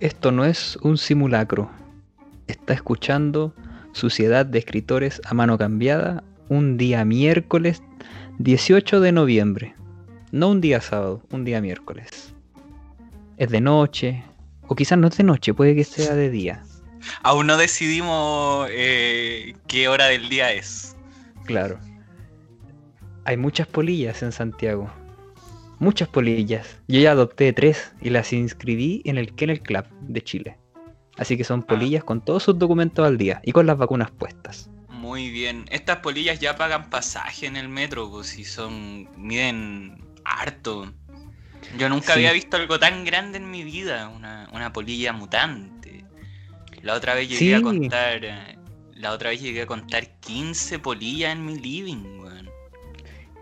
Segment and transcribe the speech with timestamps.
[0.00, 1.70] Esto no es un simulacro.
[2.48, 3.54] Está escuchando
[3.92, 7.82] Suciedad de Escritores a mano cambiada un día miércoles
[8.38, 9.74] 18 de noviembre.
[10.32, 12.34] No un día sábado, un día miércoles.
[13.38, 14.22] Es de noche,
[14.66, 16.62] o quizás no es de noche, puede que sea de día.
[17.22, 20.94] Aún no decidimos eh, qué hora del día es.
[21.46, 21.78] Claro.
[23.24, 24.90] Hay muchas polillas en Santiago.
[25.78, 26.78] Muchas polillas.
[26.88, 30.58] Yo ya adopté tres y las inscribí en el Kennel Club de Chile.
[31.16, 31.66] Así que son ah.
[31.66, 34.70] polillas con todos sus documentos al día y con las vacunas puestas.
[34.88, 35.66] Muy bien.
[35.70, 39.08] Estas polillas ya pagan pasaje en el metro, pues si son.
[39.16, 40.92] miden harto.
[41.78, 46.04] Yo nunca había visto algo tan grande en mi vida, una, una polilla mutante.
[46.82, 48.24] La otra vez llegué a contar.
[48.24, 48.58] Eh,
[48.94, 52.35] la otra vez llegué a contar 15 polillas en mi living, weón.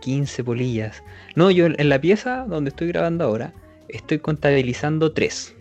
[0.05, 1.03] 15 polillas.
[1.35, 3.55] No, yo en la pieza donde estoy grabando ahora,
[3.89, 5.55] estoy contabilizando 3.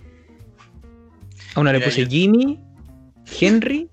[1.55, 2.59] A una le puse Jimmy,
[3.39, 3.87] Henry,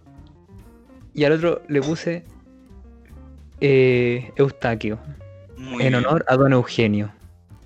[1.15, 2.25] y al otro le puse
[3.61, 4.99] eh, Eustaquio.
[5.79, 7.13] en honor a don Eugenio.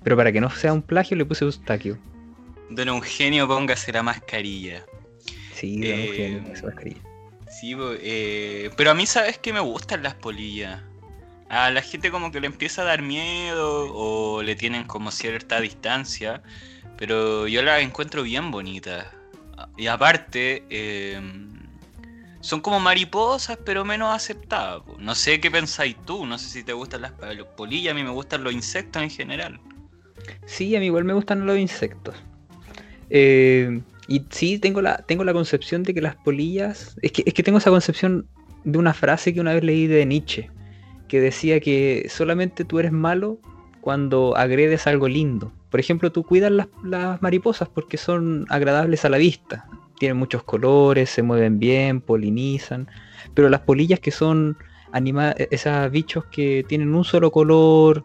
[0.03, 1.97] Pero para que no sea un plagio le puse Eustaquio.
[2.69, 4.85] Don Eugenio, póngase la mascarilla.
[5.53, 7.01] Sí, don eh, Eugenio, póngase mascarilla.
[7.49, 10.83] Sí, eh, pero a mí sabes que me gustan las polillas.
[11.49, 15.61] A la gente como que le empieza a dar miedo o le tienen como cierta
[15.61, 16.41] distancia.
[16.97, 19.07] Pero yo las encuentro bien bonitas.
[19.77, 21.19] Y aparte, eh,
[22.45, 24.83] son como mariposas, pero menos aceptadas.
[24.99, 27.13] No sé qué pensáis tú, no sé si te gustan las
[27.57, 29.59] polillas, a mí me gustan los insectos en general.
[30.45, 32.15] Sí, a mí igual me gustan los insectos.
[33.09, 36.95] Eh, y sí, tengo la, tengo la concepción de que las polillas.
[37.01, 38.27] Es que, es que tengo esa concepción
[38.63, 40.51] de una frase que una vez leí de Nietzsche,
[41.07, 43.37] que decía que solamente tú eres malo
[43.81, 45.51] cuando agredes algo lindo.
[45.69, 49.67] Por ejemplo, tú cuidas las, las mariposas porque son agradables a la vista.
[49.99, 52.87] Tienen muchos colores, se mueven bien, polinizan.
[53.33, 54.57] Pero las polillas que son
[54.91, 58.03] anima esos bichos que tienen un solo color,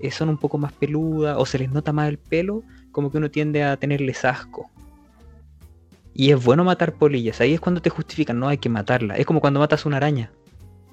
[0.00, 3.18] eh, son un poco más peludas o se les nota más el pelo, como que
[3.18, 4.68] uno tiende a tenerles asco.
[6.12, 9.16] Y es bueno matar polillas, ahí es cuando te justifican, no hay que matarla.
[9.16, 10.32] Es como cuando matas una araña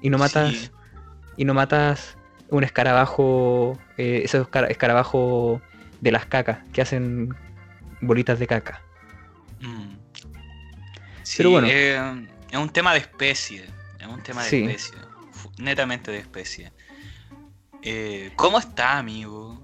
[0.00, 0.70] y no matas
[1.40, 2.18] y no matas
[2.50, 5.62] un escarabajo, eh, esos escarabajos
[6.02, 7.34] de las cacas que hacen
[8.02, 8.82] bolitas de caca.
[9.62, 9.94] Mm.
[11.38, 13.64] Pero bueno, eh, es un tema de especie,
[13.98, 14.98] es un tema de especie,
[15.56, 16.72] netamente de especie.
[17.80, 19.58] Eh, ¿Cómo está, amigo?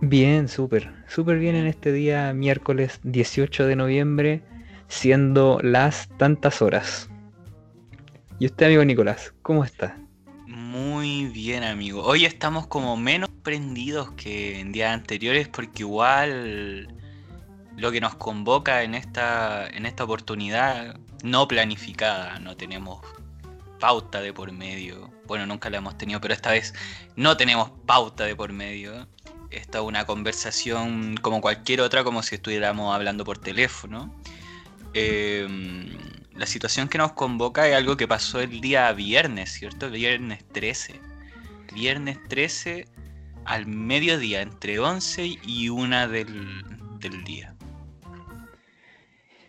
[0.00, 4.42] Bien, súper, súper bien en este día, miércoles 18 de noviembre,
[4.86, 7.08] siendo las tantas horas.
[8.38, 9.96] ¿Y usted, amigo Nicolás, cómo está?
[10.50, 12.02] Muy bien, amigo.
[12.02, 16.92] Hoy estamos como menos prendidos que en días anteriores porque igual
[17.76, 23.00] lo que nos convoca en esta, en esta oportunidad no planificada, no tenemos
[23.78, 25.12] pauta de por medio.
[25.28, 26.74] Bueno, nunca la hemos tenido, pero esta vez
[27.14, 29.06] no tenemos pauta de por medio.
[29.52, 34.12] Esta es una conversación como cualquier otra, como si estuviéramos hablando por teléfono.
[34.94, 35.96] Em,
[36.40, 39.90] la situación que nos convoca es algo que pasó el día viernes, ¿cierto?
[39.90, 40.98] Viernes 13.
[41.74, 42.86] Viernes 13
[43.44, 46.64] al mediodía, entre 11 y 1 del,
[46.98, 47.54] del día.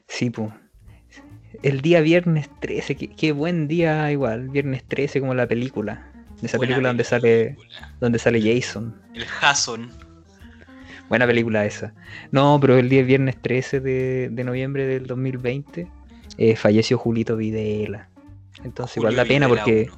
[0.10, 0.52] Sí, pues
[1.64, 6.12] el día viernes 13, qué, buen día igual, viernes 13 como la película.
[6.42, 7.56] De esa película, donde sale
[8.02, 9.02] donde sale Jason.
[9.14, 9.90] El Jason.
[11.08, 11.94] Buena película esa.
[12.32, 15.88] No, pero el día viernes 13 de, noviembre del 2020
[16.38, 18.10] eh, falleció Julito Videla.
[18.64, 19.90] Entonces igual da pena porque...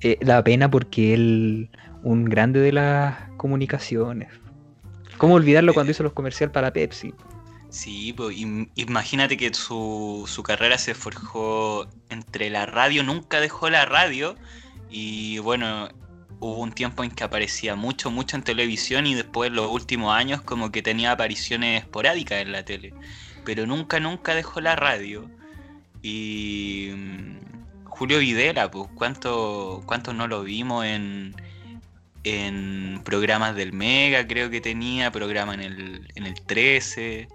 [0.00, 1.70] Eh, da pena porque él,
[2.02, 4.28] un grande de las comunicaciones.
[5.16, 7.14] ¿Cómo olvidarlo cuando hizo los comerciales para Pepsi?
[7.70, 8.36] Sí, pues,
[8.74, 14.34] imagínate que su, su, carrera se forjó entre la radio, nunca dejó la radio
[14.90, 15.88] y bueno,
[16.38, 20.14] hubo un tiempo en que aparecía mucho, mucho en televisión y después en los últimos
[20.14, 22.92] años como que tenía apariciones esporádicas en la tele,
[23.44, 25.28] pero nunca, nunca dejó la radio.
[26.02, 31.34] Y mm, Julio Videla, pues cuánto, cuánto no lo vimos en,
[32.24, 37.28] en programas del Mega, creo que tenía, programa en el, en el 13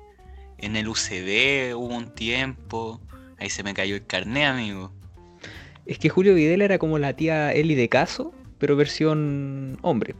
[0.58, 3.00] en el UCB hubo un tiempo.
[3.40, 4.92] Ahí se me cayó el carné, amigo.
[5.86, 10.16] Es que Julio Videla era como la tía Eli de Caso, pero versión hombre.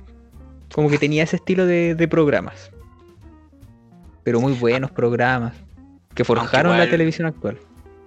[0.74, 2.72] Como que tenía ese estilo de, programas.
[4.24, 5.56] Pero muy buenos programas.
[6.18, 7.60] Que forjaron la televisión actual.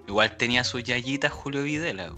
[0.08, 2.12] Igual tenía sus yayitas Julio Videla.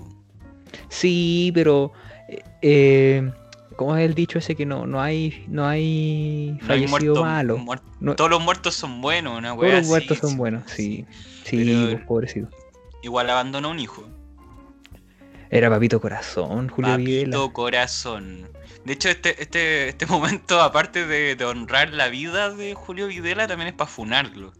[0.88, 1.92] Sí, pero...
[2.28, 3.32] Eh, eh
[3.76, 7.24] ¿Cómo es el dicho ese que no, no hay no hay No hay fallecido muerto-
[7.24, 7.64] malo?
[8.00, 10.36] No- Todos los muertos son buenos, una Todos los muertos son sí.
[10.36, 11.06] buenos, sí.
[11.44, 12.48] Sí, Pero- pues, pobrecito.
[13.02, 14.08] Igual abandonó un hijo.
[15.50, 17.36] Era Papito Corazón, Julio Videla.
[17.36, 18.48] Papito corazón.
[18.84, 20.06] De hecho, este, este, este
[20.46, 24.52] momento, aparte de, de honrar la vida de Julio Videla, también es para funarlo.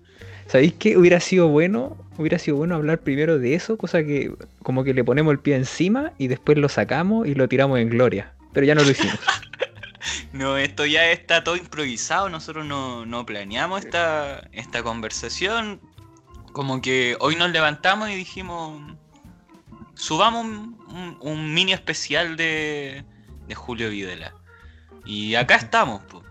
[0.47, 0.97] ¿Sabéis qué?
[0.97, 5.05] Hubiera sido bueno, hubiera sido bueno hablar primero de eso, cosa que como que le
[5.05, 8.33] ponemos el pie encima y después lo sacamos y lo tiramos en gloria.
[8.53, 9.19] Pero ya no lo hicimos.
[10.33, 15.79] No, esto ya está todo improvisado, nosotros no, no planeamos esta, esta conversación.
[16.53, 18.83] Como que hoy nos levantamos y dijimos,
[19.95, 23.05] subamos un, un- mini especial de,
[23.47, 24.35] de Julio Videla.
[25.05, 26.25] Y acá estamos, po.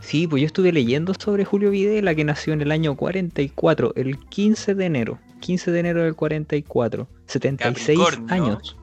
[0.00, 4.18] Sí, pues yo estuve leyendo sobre Julio Videla, que nació en el año 44, el
[4.18, 5.18] 15 de enero.
[5.40, 7.06] 15 de enero del 44.
[7.26, 8.34] 76 Capricornio.
[8.34, 8.76] años.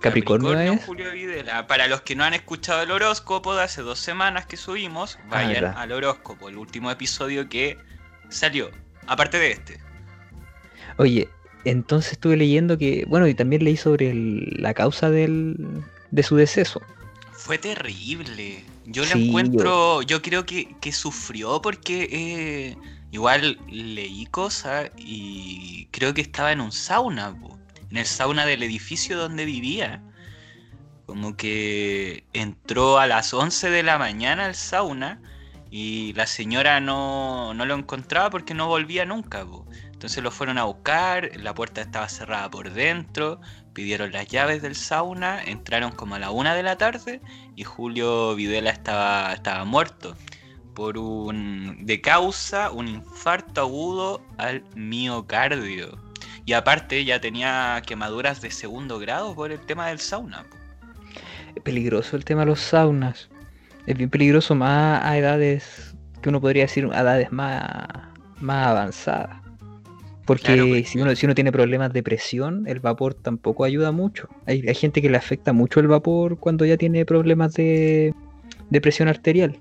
[0.00, 0.84] Capricornio, es.
[0.84, 1.66] Julio Videla.
[1.66, 5.50] Para los que no han escuchado el horóscopo de hace dos semanas que subimos, vayan
[5.50, 5.74] Ah, verdad.
[5.78, 7.78] al horóscopo, el último episodio que
[8.28, 8.70] salió.
[9.06, 9.80] Aparte de este.
[10.98, 11.28] Oye,
[11.64, 15.56] entonces estuve leyendo que, bueno, y también leí sobre el- la causa del,
[16.10, 16.82] de su deceso.
[17.44, 18.64] Fue terrible.
[18.86, 22.78] Yo Sí, lo encuentro, yo creo que, que sufrió porque eh,
[23.10, 27.58] igual leí cosas y creo que estaba en un sauna, po,
[27.90, 30.02] en el sauna del edificio donde vivía.
[31.04, 35.20] Como que entró a las 11 de la mañana al sauna
[35.70, 39.44] y la señora no, no lo encontraba porque no volvía nunca.
[39.44, 39.66] po.
[39.92, 43.38] Entonces lo fueron a buscar, la puerta estaba cerrada por dentro,
[43.74, 47.20] pidieron las llaves del sauna, entraron como a la una de la tarde
[47.56, 50.16] y Julio Videla estaba, estaba muerto
[50.74, 55.98] por un de causa un infarto agudo al miocardio.
[56.46, 60.44] Y aparte ya tenía quemaduras de segundo grado por el tema del sauna.
[61.54, 63.30] Es peligroso el tema de los saunas.
[63.86, 67.62] Es bien peligroso más a edades que uno podría decir a edades más,
[68.40, 69.43] más avanzadas.
[70.26, 73.92] Porque Claro, porque- si, uno, si uno tiene problemas de presión, el vapor tampoco ayuda
[73.92, 74.28] mucho.
[74.46, 78.14] Hay, hay gente que le afecta mucho el vapor cuando ya tiene problemas de,
[78.70, 79.58] de presión arterial.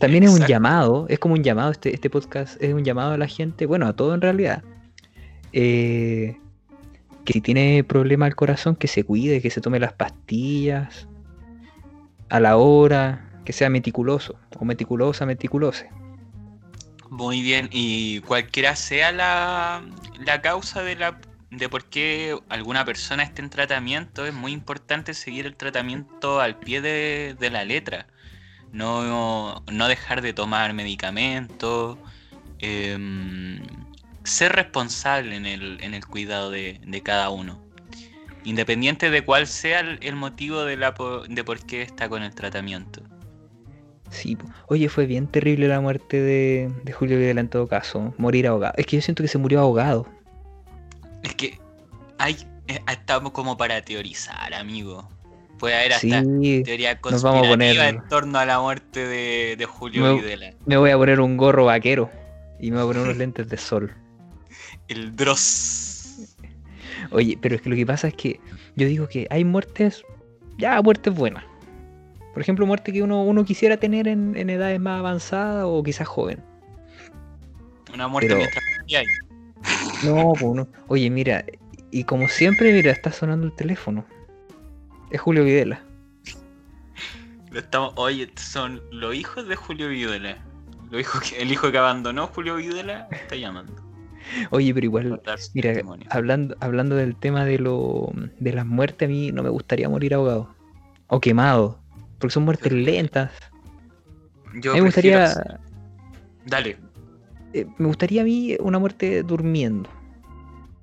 [0.00, 3.18] También es un llamado, es como un llamado, este, este podcast es un llamado a
[3.18, 4.62] la gente, bueno, a todo en realidad.
[5.52, 6.36] eh,
[7.24, 11.08] que si tiene problema al corazón, que se cuide, que se tome las pastillas
[12.30, 15.90] a la hora, que sea meticuloso, o meticulosa, meticulose.
[17.10, 19.82] Muy bien, y cualquiera sea la,
[20.18, 21.18] la causa de, la,
[21.50, 26.58] de por qué alguna persona esté en tratamiento, es muy importante seguir el tratamiento al
[26.58, 28.06] pie de, de la letra.
[28.72, 31.96] No, no dejar de tomar medicamentos,
[32.58, 33.62] em,
[34.24, 37.58] ser responsable en el, en el cuidado de, de cada uno.
[38.44, 40.94] Independiente de cuál sea el, el motivo de, la,
[41.28, 43.02] de por qué está con el tratamiento.
[44.10, 44.36] Sí,
[44.68, 48.74] oye, fue bien terrible la muerte de, de Julio Videla en todo caso, morir ahogado.
[48.76, 50.06] Es que yo siento que se murió ahogado.
[51.22, 51.58] Es que
[52.18, 52.36] hay,
[52.68, 55.08] eh, estamos como para teorizar, amigo.
[55.58, 59.06] Puede haber hasta Sí, teoría nos vamos a conspirativa poner- en torno a la muerte
[59.06, 60.52] de, de Julio Me- Videla.
[60.66, 62.10] me voy a poner un gorro vaquero
[62.60, 63.92] y me voy a poner unos lentes de sol.
[64.88, 66.34] El Dross.
[67.10, 68.40] Oye, pero es que lo que pasa es que
[68.76, 70.02] yo digo que hay muertes,
[70.56, 71.44] ya muertes buenas.
[72.38, 76.06] Por ejemplo, muerte que uno, uno quisiera tener en, en edades más avanzadas o quizás
[76.06, 76.40] joven.
[77.92, 78.64] Una muerte Pero- mientras
[78.96, 80.08] hay.
[80.08, 80.68] No, pues no.
[80.86, 81.44] Oye, mira,
[81.90, 84.04] y como siempre, mira, está sonando el teléfono.
[85.10, 85.82] Es Julio Videla.
[87.50, 90.38] Lo estamos, oye, son los hijos de Julio Videla.
[90.92, 93.72] Los hijos que, el hijo que abandonó Julio Videla está llamando.
[94.50, 95.20] Oye, pero igual,
[95.54, 96.06] mira, testimonio.
[96.10, 100.14] hablando, hablando del tema de lo de las muertes, a mí no me gustaría morir
[100.14, 100.54] ahogado.
[101.08, 101.80] O quemado.
[102.18, 103.30] Porque son muertes lentas.
[104.54, 105.60] Yo a mí me prefiero- gustaría.
[106.46, 106.76] Dale.
[107.52, 109.88] eh, me gustaría a mí una muerte durmiendo.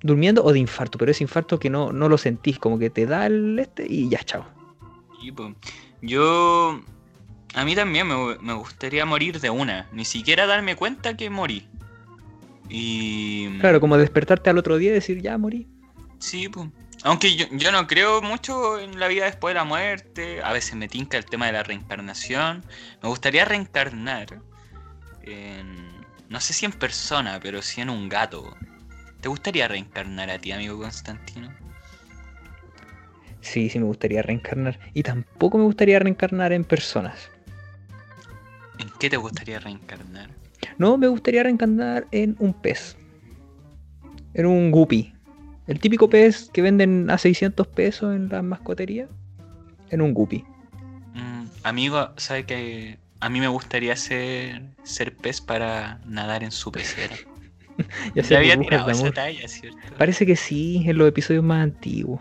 [0.02, 3.06] Durmiendo o de infarto, pero ese infarto que no, no lo sentís, como que te
[3.06, 4.44] da el este y ya, chao.
[6.02, 6.80] Yo.
[7.54, 9.88] A mí también me, me gustaría morir de una.
[9.92, 11.66] Ni siquiera darme cuenta que morí.
[12.68, 13.48] Y.
[13.60, 15.66] Claro, como despertarte al otro día y decir, ya morí.
[16.18, 16.68] Sí, pues.
[17.06, 20.42] Aunque yo, yo no creo mucho en la vida después de la muerte.
[20.42, 22.64] A veces me tinca el tema de la reencarnación.
[23.00, 24.42] Me gustaría reencarnar
[25.22, 25.86] en.
[26.28, 28.56] No sé si en persona, pero sí en un gato.
[29.20, 31.54] ¿Te gustaría reencarnar a ti, amigo Constantino?
[33.40, 34.80] Sí, sí me gustaría reencarnar.
[34.92, 37.30] Y tampoco me gustaría reencarnar en personas.
[38.78, 40.30] ¿En qué te gustaría reencarnar?
[40.76, 42.96] No, me gustaría reencarnar en un pez.
[44.34, 45.15] En un guppy.
[45.66, 49.08] El típico pez que venden a 600 pesos en las mascoterías.
[49.90, 50.44] en un guppy.
[51.14, 56.72] Mm, amigo, ¿sabe que a mí me gustaría ser, ser pez para nadar en su
[56.72, 57.14] pecera?
[58.14, 59.76] Ya sea había tirado esa talla, ¿cierto?
[59.98, 62.20] Parece que sí, en los episodios más antiguos.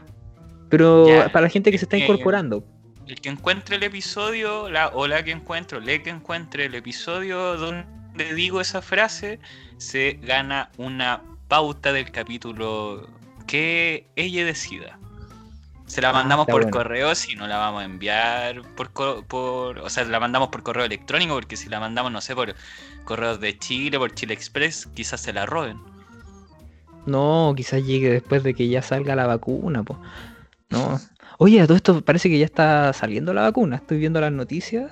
[0.70, 2.66] Pero Ya, para la gente que se está que- incorporando,
[3.08, 6.76] El que encuentre el episodio, la, o la que encuentre, o le que encuentre el
[6.76, 9.40] episodio donde digo esa frase,
[9.78, 13.08] se gana una pauta del capítulo
[13.48, 15.00] que ella decida.
[15.86, 16.72] Se la mandamos por bueno.
[16.72, 18.92] correo, si no la vamos a enviar por,
[19.28, 19.78] por...
[19.80, 22.56] O sea, la mandamos por correo electrónico, porque si la mandamos, no sé, por
[23.04, 25.80] correos de Chile, por Chile Express, quizás se la roben.
[27.06, 30.00] no, quizás llegue después de que ya salga la vacuna, po.
[30.70, 31.00] No.
[31.38, 33.78] Oye, a todo esto parece que ya está saliendo la vacuna.
[33.78, 34.92] Estoy viendo las noticias.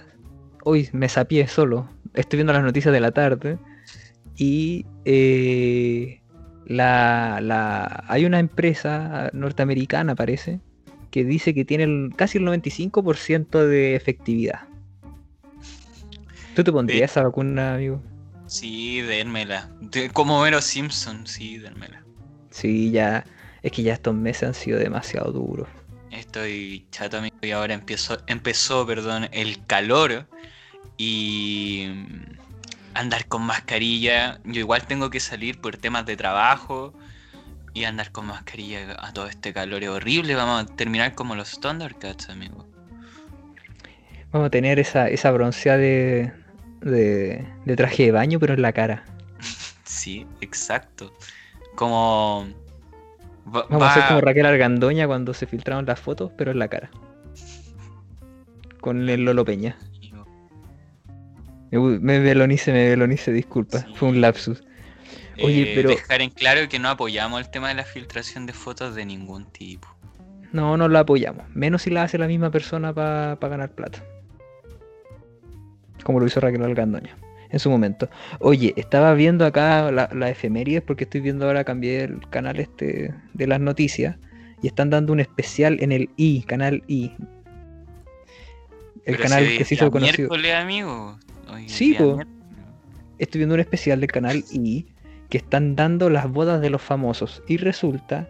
[0.64, 1.90] Hoy me sapié solo.
[2.14, 3.58] Estoy viendo las noticias de la tarde.
[4.38, 6.22] Y eh,
[6.66, 10.60] la, la, hay una empresa norteamericana, parece,
[11.12, 14.62] que dice que tiene el- casi el 95% de efectividad.
[16.56, 18.02] ¿Tú te pondrías esa vacuna, amigo?
[18.48, 19.70] Sí, dénmela.
[19.82, 22.04] De- como Homero Simpson, sí, dénmela.
[22.52, 23.26] Sí, ya.
[23.64, 25.68] Es que ya estos meses han sido demasiado duros.
[26.12, 30.28] Estoy chato, amigo, y ahora empezó, empezó perdón, el calor
[30.98, 31.88] y
[32.94, 34.40] andar con mascarilla.
[34.44, 36.94] Yo igual tengo que salir por temas de trabajo
[37.74, 40.36] y andar con mascarilla a todo este calor es horrible.
[40.36, 42.68] Vamos a terminar como los Thundercats, amigo.
[44.32, 46.32] Vamos a tener esa, esa bronceada de,
[46.82, 49.04] de, de traje de baño, pero en la cara.
[49.86, 51.14] Sí, exacto.
[51.76, 52.48] Como...
[53.46, 56.68] va- Vamos a va- como Raquel Argandoña cuando se filtraron las fotos, pero en la
[56.68, 56.90] cara.
[58.82, 59.78] Con el Lolo Peña.
[61.82, 63.80] Me, velonice, me velonice, disculpa.
[63.80, 63.86] Sí.
[63.96, 64.64] Fue un lapsus.
[65.42, 68.54] Oye, eh, pero- Dejar en claro que no apoyamos el tema de la filtración de
[68.54, 69.88] fotos de ningún tipo.
[70.52, 71.46] No, no la apoyamos.
[71.56, 74.04] Menos si la hace la misma persona para ganar plata.
[76.04, 77.18] Como lo hizo Raquel Algandoña
[77.50, 78.10] en su momento.
[78.40, 83.14] Oye, estaba viendo acá la, la efemérides porque estoy viendo ahora, cambié el canal este
[83.34, 84.18] de las noticias
[84.62, 87.12] y están dando un especial en el I, canal I.
[89.06, 90.30] El Pero canal que se hizo conocido.
[90.30, 91.18] miércoles, amigo.
[91.54, 92.20] Hoy Sí, po.
[93.20, 94.86] Estoy viendo un especial del canal I
[95.30, 97.42] que están dando las bodas de los famosos.
[97.48, 98.28] Y resulta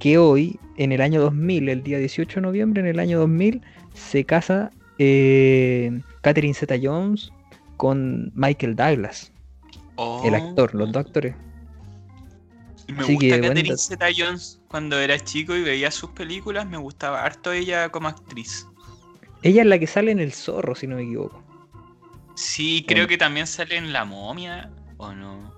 [0.00, 3.62] que hoy, en el año 2000, el día 18 de noviembre, en el año 2000,
[3.94, 7.32] se casa eh, Catherine Zeta Jones
[7.76, 9.32] con Michael Douglas,
[10.24, 11.34] el Oh, actor, los dos actores.
[12.88, 13.76] Me Así gusta Catherine.
[13.76, 16.68] Zeta Jones cuando era chico y veía sus películas.
[16.68, 18.66] Me gustaba harto ella como actriz.
[19.42, 21.41] Ella es la que sale en El Zorro, si no me equivoco.
[22.34, 25.52] Sí, creo que también sale en La Momia, ¿o no?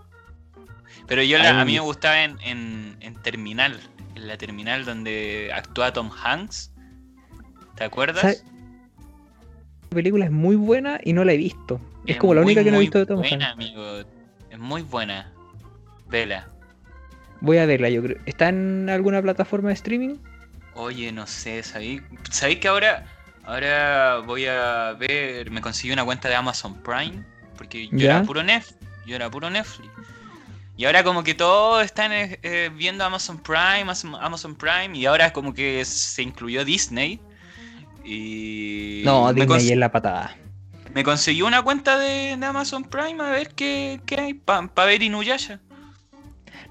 [1.06, 3.78] Pero yo la- a mí me gustaba en, en, en Terminal,
[4.14, 6.72] en la Terminal donde actúa Tom Hanks.
[7.74, 8.20] ¿Te acuerdas?
[8.22, 8.38] ¿Sabe?
[9.90, 11.80] La película es muy buena y no la he visto.
[12.06, 13.52] Es, Es como la muy, única que no he visto de Tom buena, Hanks.
[13.52, 13.98] amigo.
[14.50, 15.32] Es muy buena.
[16.08, 16.48] Vela.
[17.40, 18.18] Voy a verla, yo creo.
[18.26, 20.16] ¿Está en alguna plataforma de streaming?
[20.74, 22.02] Oye, no sé, ¿sabéis?
[22.30, 23.04] ¿Sabéis que ahora,
[23.44, 27.24] ahora voy a ver, me conseguí una cuenta de Amazon Prime?
[27.56, 28.16] Porque yo ¿Ya?
[28.16, 29.90] era puro Netflix, yo era puro Netflix.
[30.76, 33.86] Y ahora como que todos están eh, eh, viendo Amazon Prime,
[34.20, 37.20] Amazon, Prime, y ahora como que se incluyó Disney.
[38.04, 40.36] Y No, Disney es la patada.
[40.92, 45.02] me conseguí una cuenta de, de Amazon Prime a ver qué, qué hay para ver
[45.02, 45.60] Inuyasha.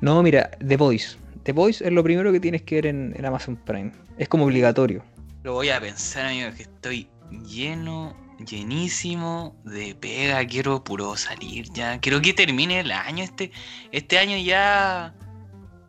[0.01, 1.18] No, mira, The Voice.
[1.44, 3.92] The Voice es lo primero que tienes que ver en, en Amazon Prime.
[4.18, 5.03] Es como obligatorio.
[5.44, 7.10] Lo voy a pensar, amigo, que estoy
[7.46, 8.16] lleno,
[8.48, 10.46] llenísimo de pega.
[10.48, 12.00] Quiero puro salir ya.
[12.00, 13.26] Quiero que termine el año.
[13.26, 13.52] Este,
[13.92, 15.14] este año ya.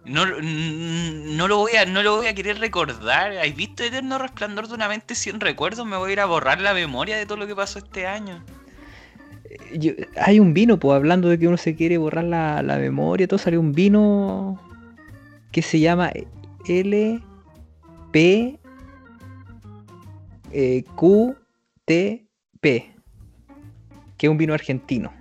[0.05, 3.39] No, no, lo voy a, no lo voy a querer recordar.
[3.39, 5.87] ¿Has visto Eterno Resplandor de una mente sin recuerdos?
[5.87, 8.45] Me voy a ir a borrar la memoria de todo lo que pasó este año.
[9.49, 13.29] Eh, hay un vino, pues hablando de que uno se quiere borrar la, la memoria,
[13.29, 14.61] todo salió un vino
[15.53, 16.13] que se llama
[16.67, 18.59] LP
[20.55, 21.37] eh, QTP,
[22.63, 25.13] que es un vino argentino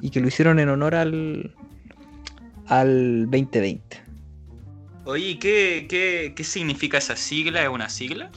[0.00, 1.54] y que lo hicieron en honor al
[2.66, 3.80] al 2020.
[5.04, 7.62] Oye, ¿y ¿qué, qué, qué significa esa sigla?
[7.62, 8.30] ¿Es una sigla?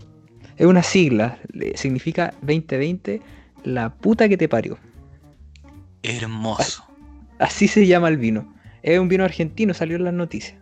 [0.57, 1.39] Es una sigla,
[1.75, 3.21] significa 2020,
[3.63, 4.77] la puta que te parió.
[6.03, 6.85] Hermoso.
[7.39, 8.53] Así se llama el vino.
[8.83, 10.57] Es un vino argentino, salió en las noticias.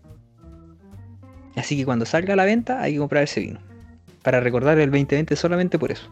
[1.56, 3.69] Así que cuando salga a la venta hay que comprar ese vino.
[4.24, 6.10] Para recordar el 2020 solamente por eso.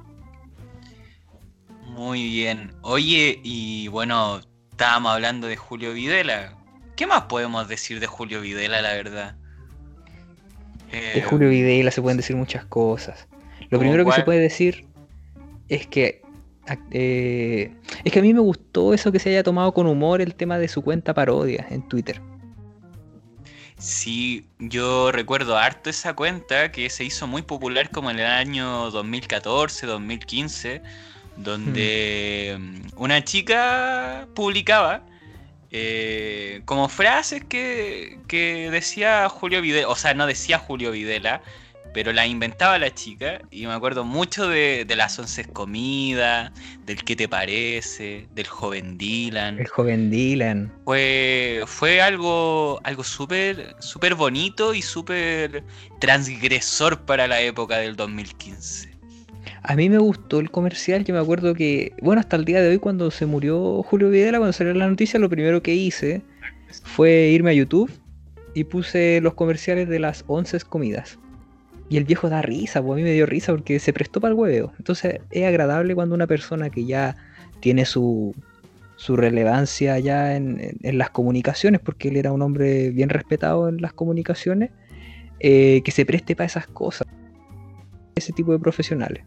[1.83, 2.71] Muy bien.
[2.83, 4.39] Oye, y bueno,
[4.71, 6.53] estábamos hablando de Julio Videla.
[6.95, 9.35] ¿Qué más podemos decir de Julio Videla, la verdad?
[10.91, 13.27] Eh, De Julio Videla se pueden decir muchas cosas.
[13.61, 14.85] Lo ¿Cómo primero que se puede decir
[15.67, 16.21] es que
[16.91, 17.71] eh,
[18.03, 20.57] es que a mí me gustó eso que se haya tomado con humor el tema
[20.59, 22.21] de su cuenta parodia en Twitter.
[23.77, 28.89] Sí, yo recuerdo harto esa cuenta que se hizo muy popular como en el año
[28.89, 30.81] 2014, 2015,
[31.37, 35.03] donde mm, una chica publicaba
[35.71, 41.43] eh, como frases que, que decía Julio Videla, o sea, no decía Julio Videla,
[41.93, 46.51] pero la inventaba la chica y me acuerdo mucho de, de las once comidas,
[46.85, 50.71] del qué te parece, del joven Dylan El joven Dylan.
[50.85, 55.63] fue, fue algo, algo súper súper bonito y súper
[55.99, 58.97] transgresor para la época del 2015.
[59.63, 62.69] A mí me gustó el comercial, yo me acuerdo que, bueno, hasta el día de
[62.69, 66.21] hoy cuando se murió Julio Videla, cuando salió la noticia, lo primero que hice
[66.83, 67.91] fue irme a YouTube
[68.53, 71.19] y puse los comerciales de las 11 comidas.
[71.89, 74.33] Y el viejo da risa, pues a mí me dio risa porque se prestó para
[74.33, 74.73] el hueveo.
[74.77, 77.15] Entonces es agradable cuando una persona que ya
[77.61, 78.35] tiene su,
[78.97, 83.69] su relevancia ya en, en- en las comunicaciones, porque él era un hombre bien respetado
[83.69, 84.71] en las comunicaciones,
[85.39, 87.07] eh, que se preste para esas cosas.
[88.15, 89.23] Ese tipo de profesionales.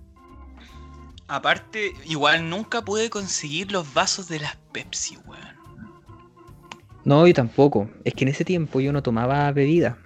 [1.28, 5.60] Aparte, igual nunca pude conseguir los vasos de las Pepsi, weón.
[7.04, 7.88] No, yo tampoco.
[8.04, 9.96] Es que en ese tiempo yo no tomaba bebida.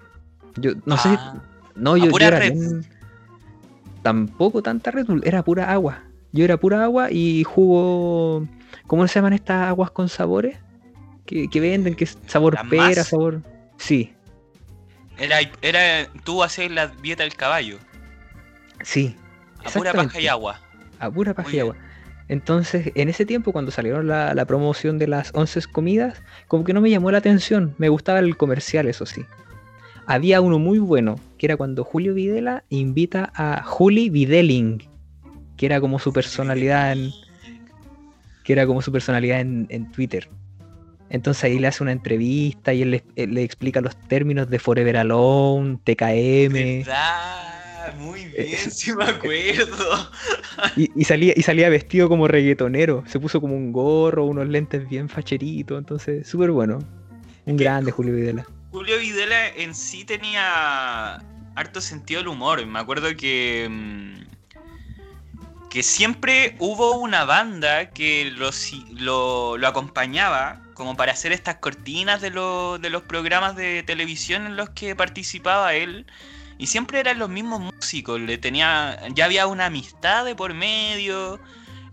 [0.56, 1.08] Yo no sé.
[1.08, 1.42] si- Ah,
[1.76, 2.84] No, yo, yo era Red bien-
[4.02, 6.02] Tampoco tanta Red Bull, era pura agua.
[6.32, 8.46] Yo era pura agua y jugo.
[8.86, 10.58] ¿Cómo se llaman estas aguas con sabores?
[11.26, 13.08] Que, que venden, que es sabor ¿Las pera, más?
[13.08, 13.42] sabor.
[13.78, 14.12] Sí,
[15.16, 17.78] Era, era tú hacer la dieta del caballo,
[18.82, 19.16] sí.
[19.64, 20.60] a pura paja y agua.
[20.98, 21.76] A pura paja Muy y agua.
[22.28, 26.72] Entonces, en ese tiempo, cuando salieron la, la promoción de las 11 comidas, como que
[26.72, 27.74] no me llamó la atención.
[27.78, 29.24] Me gustaba el comercial, eso sí.
[30.06, 34.82] Había uno muy bueno, que era cuando Julio Videla invita a Juli Videling,
[35.56, 37.10] que era como su personalidad en,
[38.44, 40.28] que era como su personalidad en, en Twitter.
[41.10, 44.58] Entonces ahí le hace una entrevista y él le, él le explica los términos de
[44.58, 46.52] Forever Alone, TKM.
[46.52, 47.54] ¿Verdad?
[47.98, 50.10] Muy bien, sí me acuerdo.
[50.76, 53.02] Y, y salía, y salía vestido como reggaetonero.
[53.06, 55.78] Se puso como un gorro, unos lentes bien facheritos.
[55.78, 56.78] Entonces, súper bueno.
[57.44, 58.46] Un grande Julio Videla.
[58.74, 61.22] Julio Videla en sí tenía
[61.54, 62.66] harto sentido del humor.
[62.66, 63.68] Me acuerdo que.
[63.70, 64.24] mm,
[65.70, 68.50] que siempre hubo una banda que lo,
[68.90, 74.44] lo, lo acompañaba como para hacer estas cortinas de, lo- de los programas de televisión
[74.46, 76.06] en los que participaba él.
[76.58, 78.20] Y siempre eran los mismos músicos.
[78.20, 81.40] Le tenía, ya había una amistad de por medio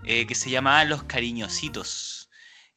[0.04, 2.21] eh, que se llamaba Los Cariñositos.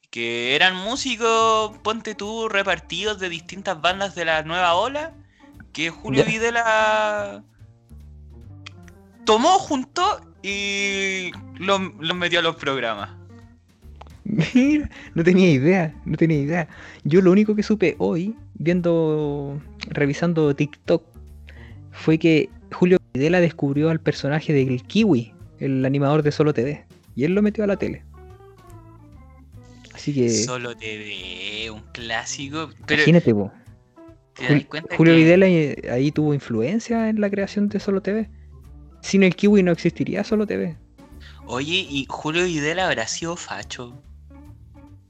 [0.09, 5.13] Que eran músicos, ponte tú, repartidos de distintas bandas de la nueva ola.
[5.73, 6.23] Que Julio.
[6.25, 7.43] Videla
[9.25, 13.09] tomó, juntó y los los metió a los programas.
[14.23, 16.67] Mira, no tenía idea, no tenía idea.
[17.03, 21.03] Yo lo único que supe hoy, viendo, revisando TikTok,
[21.91, 26.85] fue que Julio Videla descubrió al personaje del Kiwi, el animador de Solo TV.
[27.15, 28.03] Y él lo metió a la tele.
[30.05, 32.69] Así que, Solo TV, un clásico.
[32.85, 33.51] Pero imagínate vos.
[34.95, 35.47] Julio que Videla
[35.91, 38.29] ahí tuvo influencia en la creación de Solo TV.
[39.01, 40.77] Sin el Kiwi no existiría Solo TV.
[41.47, 43.99] Oye, ¿y Julio Videla habrá sido facho?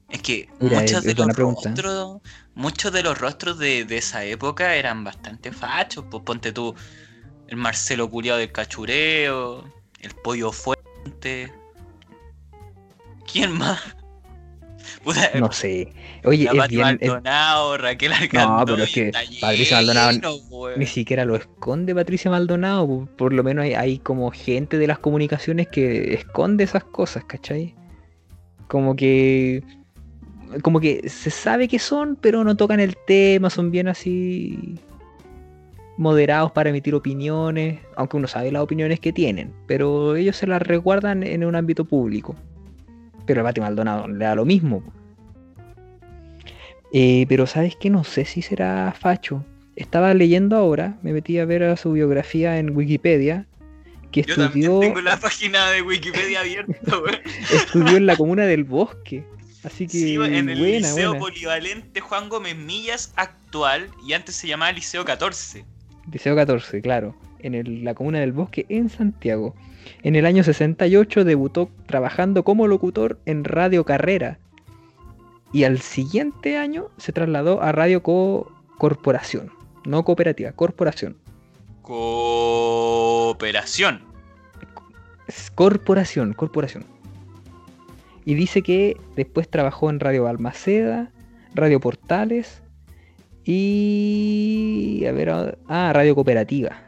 [0.08, 2.22] Es que Mira, muchos es- de es rostros,
[2.54, 6.06] muchos de los rostros de, de esa época eran bastante fachos.
[6.10, 6.74] Pues ponte tú,
[7.48, 9.62] el Marcelo Culiado del Cachureo,
[10.00, 11.52] el Pollo Fuente.
[13.30, 13.82] ¿Quién más?
[15.06, 15.92] Puta, No sé.
[16.24, 16.98] Oye, es bien.
[17.00, 20.30] es- Maldonado, Raquel Argandoy, pero es que Patricia Maldonado lleno.
[20.76, 22.86] Ni siquiera lo esconde Patricia Maldonado.
[22.88, 23.08] po.
[23.16, 27.74] Por lo menos hay, hay como gente de las comunicaciones que esconde esas cosas, ¿cachai?
[28.66, 29.62] Como que.
[30.62, 34.74] Como que se sabe que son, pero no tocan el tema, son bien así.
[35.98, 40.60] moderados para emitir opiniones, aunque uno sabe las opiniones que tienen, pero ellos se las
[40.60, 42.34] resguardan en un ámbito público.
[43.26, 44.82] Pero a Pati Maldonado le da lo mismo.
[46.92, 49.44] Eh, pero sabes que no sé si será facho.
[49.74, 53.46] Estaba leyendo ahora, me metí a ver a su biografía en Wikipedia,
[54.12, 56.72] que Yo también estudió, tengo la página de Wikipedia abierta,
[57.52, 59.24] estudió en la comuna del Bosque.
[59.64, 61.18] Así que Sí, en el buena, Liceo buena.
[61.18, 65.64] Polivalente Juan Gómez Millas actual y antes se llamaba Liceo 14.
[66.10, 69.54] Liceo 14, claro, en el- la comuna del Bosque en Santiago.
[70.02, 74.38] En el año 68 debutó trabajando como locutor en Radio Carrera.
[75.52, 79.50] Y al siguiente año se trasladó a Radio Co- Corporación,
[79.84, 81.16] no cooperativa, corporación.
[81.82, 84.02] Cooperación.
[85.54, 86.84] Corporación, corporación.
[88.24, 91.10] Y dice que después trabajó en Radio Balmaceda,
[91.54, 92.60] Radio Portales
[93.44, 95.04] y.
[95.08, 96.82] A ver, ah Radio Cooperativa.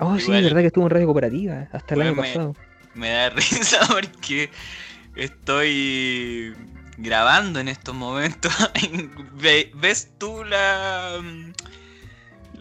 [0.00, 2.56] Oh, sí, es verdad que estuvo en Radio Cooperativa hasta el año pasado.
[2.94, 4.50] Me da risa porque
[5.14, 6.54] estoy
[6.96, 8.52] grabando en estos momentos.
[9.74, 11.20] ¿Ves tú la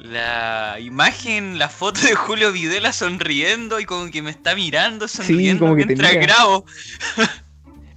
[0.01, 5.65] la imagen, la foto de Julio Videla sonriendo y como que me está mirando, sonriendo
[5.65, 6.65] como que mientras grabo.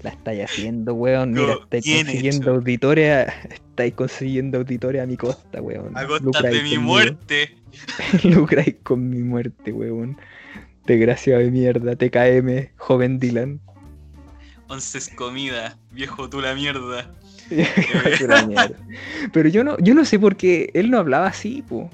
[0.02, 1.32] La estáis haciendo, weón.
[1.32, 3.28] Mira, estáis consiguiendo auditores.
[3.50, 5.96] Estáis consiguiendo auditores a mi costa, weón.
[5.96, 7.56] A costa de mi muerte.
[8.24, 10.16] Lucráis con mi muerte, weón.
[10.86, 13.60] Desgraciado de mierda, TKM, joven Dylan.
[14.68, 17.08] Once es comida, viejo tú la mierda.
[19.32, 21.90] Pero yo no, yo no sé por qué él no hablaba así, po.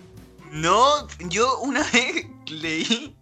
[0.53, 3.15] No, yo una vez leí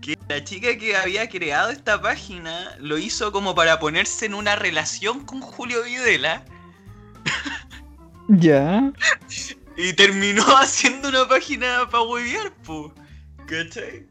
[0.00, 4.56] que la chica que había creado esta página lo hizo como para ponerse en una
[4.56, 6.44] relación con Julio Videla.
[8.28, 8.92] Ya.
[9.76, 12.94] Y terminó haciendo una página para huevear, po.
[13.46, 14.06] ¿Cachai?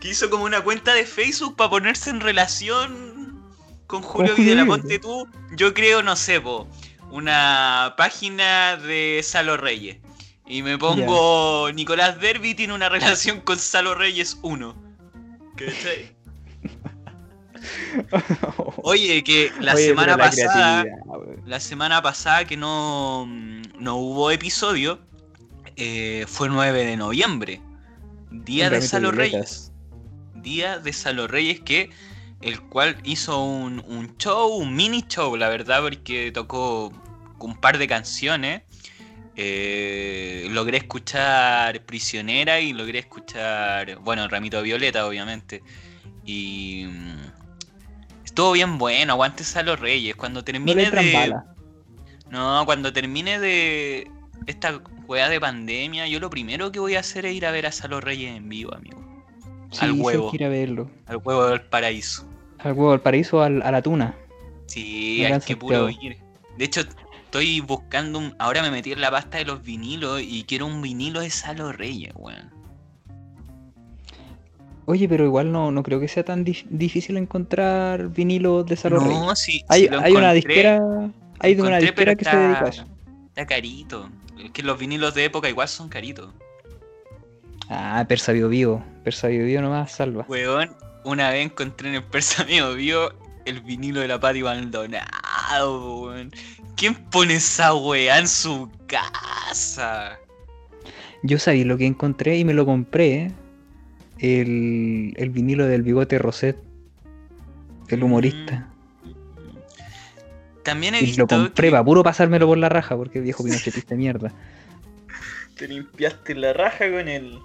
[0.00, 3.42] Que hizo como una cuenta de Facebook para ponerse en relación
[3.86, 6.68] con Julio Videla, ponte tú, yo creo, no sé, po,
[7.10, 9.98] una página de Salo Reyes.
[10.46, 14.83] Y me pongo Nicolás Derby tiene una relación con Salo Reyes 1.
[15.56, 16.14] ¿Cachai?
[18.82, 20.84] Oye, que la semana pasada.
[21.46, 23.26] La, semana pasada que no,
[23.78, 25.00] no hubo episodio.
[25.76, 27.60] Eh, fue 9 de noviembre.
[28.30, 29.72] Día de Salo Reyes.
[30.34, 31.90] Día de Salo Reyes que
[32.44, 36.92] el cual hizo un, show, un mini show, la verdad, porque tocó
[37.38, 38.62] un par de canciones.
[39.36, 45.62] Eh, logré escuchar Prisionera y logré escuchar, bueno, Ramito Violeta, obviamente.
[46.24, 50.14] Y mm, estuvo bien bueno, aguantes a los Reyes.
[50.14, 51.34] Cuando termine de.
[52.30, 54.10] No, cuando termine de
[54.46, 57.66] esta juega de pandemia, yo lo primero que voy a hacer es ir a ver
[57.66, 59.02] a Salo Reyes en vivo, amigo.
[59.80, 60.30] al huevo.
[60.32, 60.90] Ir a verlo.
[61.06, 62.26] Al huevo del paraíso.
[62.58, 64.16] Al huevo del paraíso, a la tuna.
[64.66, 66.16] Sí, hay que puro ir.
[66.56, 66.82] De hecho,
[67.34, 68.36] estoy buscando un.
[68.38, 71.72] Ahora me metí en la pasta de los vinilos y quiero un vinilo de Salo
[71.72, 72.48] Reyes, weón.
[74.84, 79.18] Oye, pero igual no, no creo que sea tan difícil encontrar vinilos de Salo Reyes.
[79.18, 79.64] No, sí.
[79.68, 80.80] Hay, hay una disquera.
[81.40, 82.84] Hay de una disquera que se dedica a eso.
[83.30, 84.08] Está carito.
[84.38, 86.30] Es que los vinilos de época igual son caritos.
[87.68, 88.84] Ah, Persa Vivo Vivo.
[89.02, 90.24] Persa Vivo Vivo nomás salva.
[90.28, 90.70] Weón,
[91.02, 93.12] una vez encontré en el Persa vio
[93.44, 96.30] el vinilo de la Pati Maldonado, weón.
[96.76, 100.18] ¿Quién pone esa weá en su casa?
[101.22, 103.32] Yo sabía lo que encontré y me lo compré.
[104.18, 106.56] El, el vinilo del bigote Roset.
[107.88, 108.68] El humorista.
[110.62, 111.22] También he y visto.
[111.22, 114.32] lo compré para puro pasármelo por la raja porque el viejo pinochetista mierda.
[115.56, 117.38] Te limpiaste la raja con él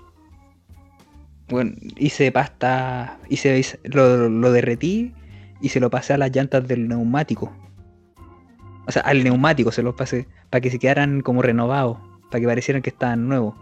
[1.49, 5.13] bueno, hice pasta, hice, lo, lo derretí
[5.61, 7.51] y se lo pasé a las llantas del neumático.
[8.89, 11.99] O sea, al neumático se los pasé para que se quedaran como renovados,
[12.31, 13.53] para que parecieran que estaban nuevos.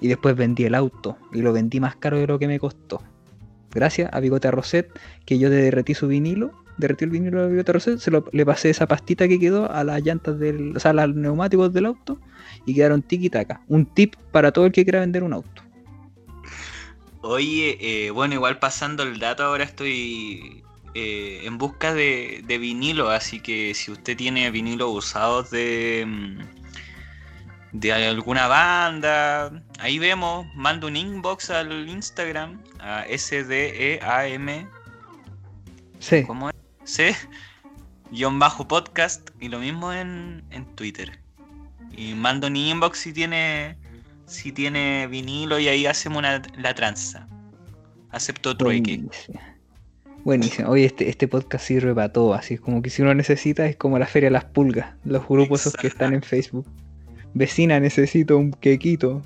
[0.00, 3.02] Y después vendí el auto y lo vendí más caro de lo que me costó.
[3.72, 4.88] Gracias a Bigote Roset,
[5.26, 8.70] que yo derretí su vinilo, derretí el vinilo de Bigote Roset, se lo, le pasé
[8.70, 12.20] esa pastita que quedó a las llantas del, o sea, a los neumáticos del auto
[12.64, 13.62] y quedaron tiki taka.
[13.66, 15.62] Un tip para todo el que quiera vender un auto.
[17.22, 20.62] Oye, eh, bueno, igual pasando el dato, ahora estoy
[20.94, 26.38] eh, en busca de, vinilo, así que si usted tiene vinilo usados de, mm,
[27.72, 34.68] de alguna banda, ahí vemos, manda un inbox al Instagram, a SDEAM.
[35.98, 36.24] Sí.
[36.24, 36.56] ¿Cómo es?
[36.84, 37.10] Sí.
[38.10, 41.18] Guión bajo podcast y lo mismo en, en Twitter.
[41.96, 43.76] Y mando un inbox si tiene
[44.26, 47.28] si tiene vinilo y ahí hacemos una, la tranza.
[48.10, 48.96] Acepto trueque.
[48.98, 49.51] Buenísimo.
[50.24, 53.98] Oye, este, este podcast sirve para todo, así como que si uno necesita es como
[53.98, 56.66] la feria de las pulgas, los grupos esos que están en Facebook.
[57.34, 59.22] Vecina, necesito un quequito,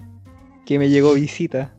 [0.64, 1.74] que me llegó visita.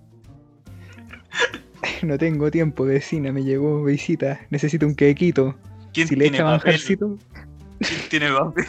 [2.03, 5.55] no tengo tiempo, vecina, me llegó visita, necesito un quequito.
[5.93, 7.17] ¿Quién si le echa manjarcito.
[7.79, 8.65] ¿Quién tiene papel?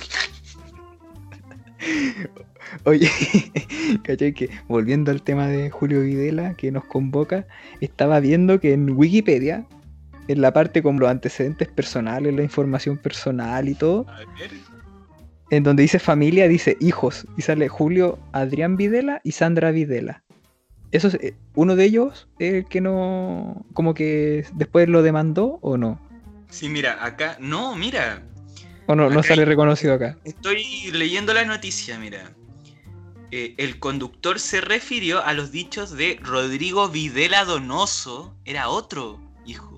[2.85, 3.11] Oye,
[4.03, 4.33] ¿cachai?
[4.33, 7.47] Que volviendo al tema de Julio Videla que nos convoca,
[7.81, 9.67] estaba viendo que en Wikipedia,
[10.29, 14.07] en la parte con los antecedentes personales, la información personal y todo,
[15.51, 20.23] en donde dice familia, dice hijos, y sale Julio Adrián Videla y Sandra Videla.
[20.91, 23.67] Eso es, eh, uno de ellos es el que no.
[23.75, 26.01] como que después lo demandó o no.
[26.49, 27.37] Sí, mira, acá.
[27.41, 28.23] No, mira.
[28.87, 30.17] O no, no sale reconocido acá.
[30.25, 32.33] Estoy leyendo la noticia, mira.
[33.31, 38.35] Eh, el conductor se refirió a los dichos de Rodrigo Videla Donoso.
[38.47, 39.78] Era otro hijo.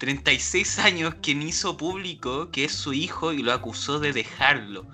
[0.00, 4.86] 36 años quien hizo público que es su hijo y lo acusó de dejarlo.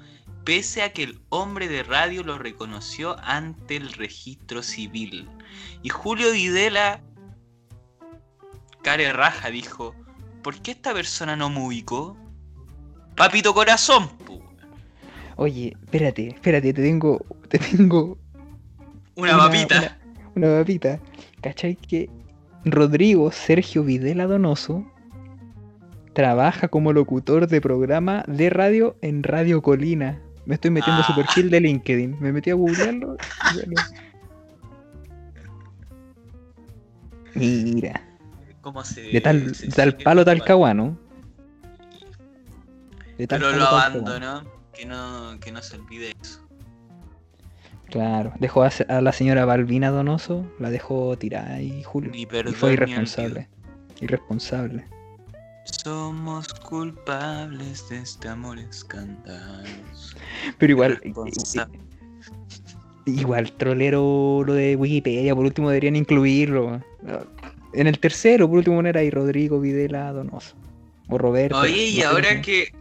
[0.44, 5.28] Pese a que el hombre de radio lo reconoció ante el registro civil.
[5.82, 7.00] Y Julio Videla,
[8.82, 9.94] care raja, dijo:
[10.42, 12.16] ¿Por qué esta persona no me ubicó?
[13.16, 14.42] Papito corazón, pu.
[15.36, 17.24] Oye, espérate, espérate, te tengo.
[17.48, 18.18] Te tengo
[19.14, 19.98] Una, papita.
[20.34, 21.00] Una, una papita.
[21.42, 22.10] ¿Cachai que
[22.64, 24.84] Rodrigo Sergio Videla Donoso
[26.16, 30.18] trabaja como locutor de programa de radio en Radio Colina?
[30.46, 31.16] Me estoy metiendo a su Ah.
[31.16, 32.16] perfil de LinkedIn.
[32.20, 33.16] Me metí a googlearlo.
[33.44, 33.76] y salió.
[37.34, 38.00] Mira,
[38.62, 40.98] ¿Cómo se de tal, se- de tal se- palo tal caguano.
[43.18, 44.44] De tal Pero palo, lo abandonó.
[44.72, 46.40] Que no, que no se olvide eso.
[47.90, 52.10] Claro, dejó a, la señora Balbina Donoso, la dejó tirada ahí, Julio.
[52.10, 52.74] Ni Y perdón fue ni
[54.00, 54.86] irresponsable.
[55.66, 60.16] Somos culpables de este amor escandaloso.
[60.58, 61.78] Pero igual, Irresponsable.
[63.06, 66.80] igual, trolero lo de Wikipedia, por último deberían incluirlo.
[67.72, 70.54] En el tercero, por último, era ahí Rodrigo Videla Donoso.
[71.08, 71.58] O Roberto.
[71.58, 72.72] Oye, y ahora que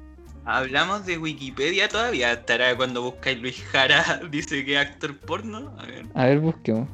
[0.45, 5.75] hablamos de Wikipedia todavía, estará cuando buscáis Luis Jara, dice que actor porno.
[5.79, 6.05] A ver.
[6.13, 6.87] A ver, busquemos.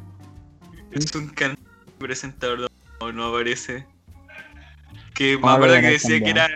[0.91, 1.57] es un can
[1.99, 3.85] presentador, no, no aparece.
[5.13, 6.47] Que me acuerdo lo que decía que era.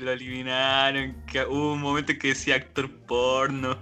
[0.00, 3.78] Lo eliminaron, que hubo un momento en que decía actor porno.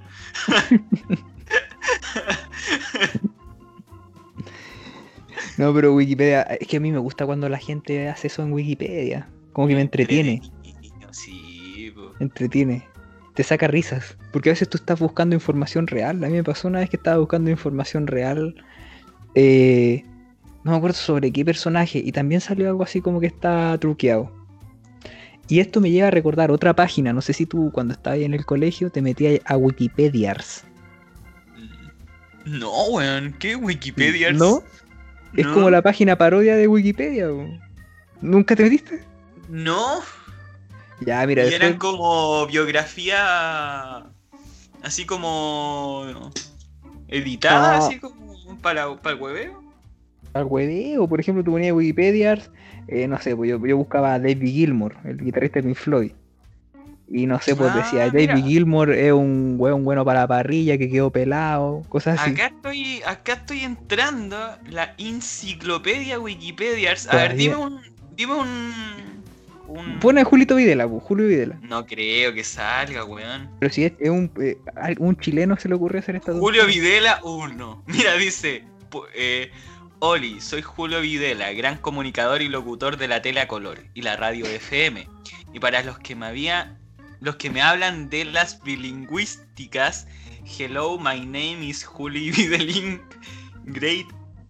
[5.56, 8.52] No, pero Wikipedia, es que a mí me gusta cuando la gente hace eso en
[8.52, 9.28] Wikipedia.
[9.52, 10.42] Como que me entretiene,
[11.12, 12.12] Sí, po.
[12.18, 12.84] entretiene.
[13.34, 14.16] Te saca risas.
[14.32, 16.22] Porque a veces tú estás buscando información real.
[16.24, 18.54] A mí me pasó una vez que estaba buscando información real.
[19.34, 20.04] eh,
[20.64, 21.98] no me acuerdo sobre qué personaje.
[22.04, 24.32] Y también salió algo así como que está truqueado.
[25.46, 27.12] Y esto me lleva a recordar otra página.
[27.12, 30.64] No sé si tú cuando estabas ahí en el colegio te metías a Wikipediars.
[32.46, 34.32] No, weón, ¿qué Wikipedia?
[34.32, 34.62] ¿No?
[35.36, 37.28] Es como la página parodia de Wikipedia.
[37.28, 37.46] po.
[38.20, 39.02] ¿Nunca te metiste?
[39.48, 40.00] No,
[41.00, 44.06] Ya, mira, y eran como biografía.
[44.82, 46.30] Así como.
[47.08, 47.84] editada, No.
[47.86, 49.63] así como para, para el hueveo.
[50.34, 52.38] Al hueveo, por ejemplo, tú ponías Wikipedia,
[52.88, 56.12] eh, no sé, pues yo, yo buscaba a David Gilmour, el guitarrista de Pink Floyd.
[57.10, 58.44] Y no sé, pues Ah, decía, David.
[58.44, 62.30] Gilmour es un hueón bueno para la parrilla que quedó pelado, cosas así.
[62.30, 64.38] Acá estoy, acá estoy entrando
[64.70, 66.94] la enciclopedia Wikipedia.
[67.10, 67.80] A ver, dime un.
[68.16, 68.72] Dime un.
[69.68, 71.58] un- Pone a Julito Videla, pues, Julio Videla.
[71.62, 73.50] No creo que salga, weón.
[73.60, 74.56] Pero si es, es un, eh,
[74.98, 76.66] un chileno se le ocurre hacer esta Julio.
[76.66, 77.84] Videla 1.
[77.86, 78.64] Mira, dice.
[79.14, 79.50] eh,
[80.00, 84.16] Oli, soy Julio Videla, gran comunicador y locutor de la tele a color y la
[84.16, 85.08] radio FM.
[85.52, 86.78] Y para los que me había.
[87.20, 90.06] Los que me hablan de las bilingüísticas,
[90.58, 93.00] hello, my name is Juli Videlin,
[93.64, 94.06] great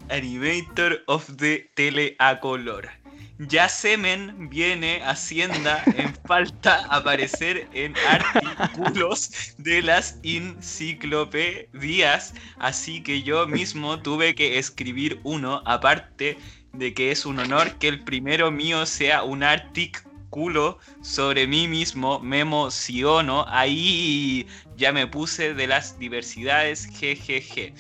[0.09, 3.04] animator of the tele color.
[3.38, 13.49] Ya semen viene Hacienda en falta aparecer en artículos de las enciclopedias, así que yo
[13.49, 16.38] mismo tuve que escribir uno, aparte
[16.73, 22.20] de que es un honor que el primero mío sea un artículo sobre mí mismo,
[22.20, 27.75] me emociono, ahí ya me puse de las diversidades, jejeje.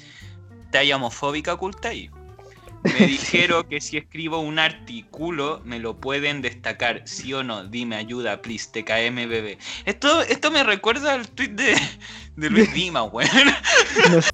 [0.70, 2.10] Talla homofóbica oculta ahí.
[2.98, 7.64] Me dijeron que si escribo un artículo me lo pueden destacar, sí o no.
[7.64, 9.56] Dime ayuda, please, TKM bebé.
[9.86, 11.74] Esto, esto me recuerda al tweet de,
[12.36, 13.30] de Luis Dima, weón.
[14.10, 14.30] No sé,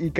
[0.00, 0.12] y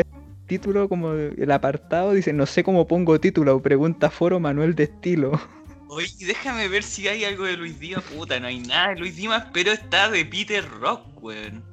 [0.47, 5.41] título como el apartado dice, no sé cómo pongo título, pregunta foro Manuel de estilo.
[5.89, 8.01] Oye, déjame ver si hay algo de Luis Dima.
[8.03, 11.65] Puta, no hay nada de Luis Dima, pero está de Peter Rock, weón.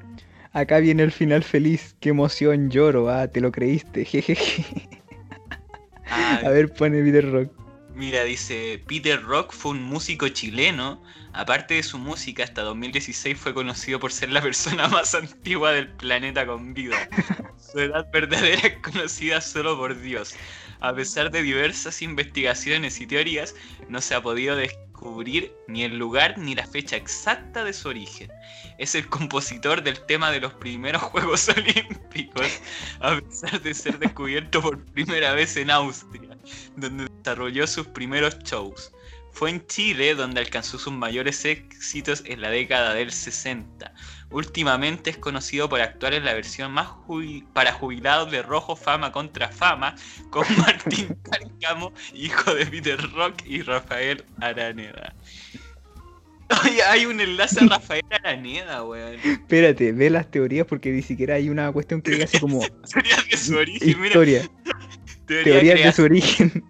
[0.52, 4.95] Acá viene el final feliz, qué emoción lloro, ah, te lo creíste, jejeje.
[6.10, 7.52] Ah, A ver, pone Peter Rock.
[7.96, 11.02] Mira, dice, Peter Rock fue un músico chileno.
[11.34, 15.90] Aparte de su música, hasta 2016 fue conocido por ser la persona más antigua del
[15.90, 16.98] planeta con vida.
[17.58, 20.36] Su edad verdadera es conocida solo por Dios.
[20.82, 23.56] A pesar de diversas investigaciones y teorías,
[23.88, 27.90] no se ha podido descubrir descubrir ni el lugar ni la fecha exacta de su
[27.90, 28.32] origen.
[28.78, 32.62] Es el compositor del tema de los primeros Juegos Olímpicos,
[33.00, 36.38] a pesar de ser descubierto por primera vez en Austria,
[36.76, 38.92] donde desarrolló sus primeros shows.
[39.36, 43.94] Fue en Chile donde alcanzó sus mayores éxitos en la década del 60.
[44.30, 46.88] Últimamente es conocido por actuar en la versión más
[47.52, 49.96] para jubilados de Rojo Fama contra Fama
[50.30, 55.14] con Martín Cárcamo, hijo de Peter Rock y Rafael Araneda.
[56.64, 59.20] Oye, hay un enlace a Rafael Araneda, weón.
[59.24, 62.60] Espérate, ve las teorías porque ni siquiera hay una cuestión que diga así como.
[62.94, 64.50] Teorías de su origen, Historia.
[65.26, 66.64] Teorías de su origen.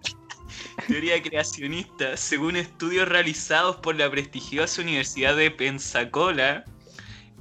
[0.88, 2.16] Teoría creacionista.
[2.16, 6.64] Según estudios realizados por la prestigiosa Universidad de Pensacola,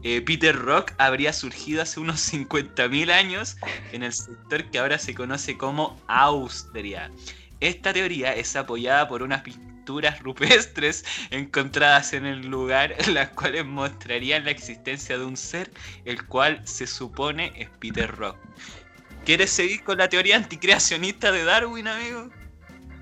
[0.03, 3.57] eh, Peter Rock habría surgido hace unos 50.000 años
[3.91, 7.11] en el sector que ahora se conoce como Austria.
[7.59, 9.41] Esta teoría es apoyada por unas
[9.85, 15.69] pinturas rupestres encontradas en el lugar, las cuales mostrarían la existencia de un ser,
[16.05, 18.35] el cual se supone es Peter Rock.
[19.25, 22.29] ¿Quieres seguir con la teoría anticreacionista de Darwin, amigo?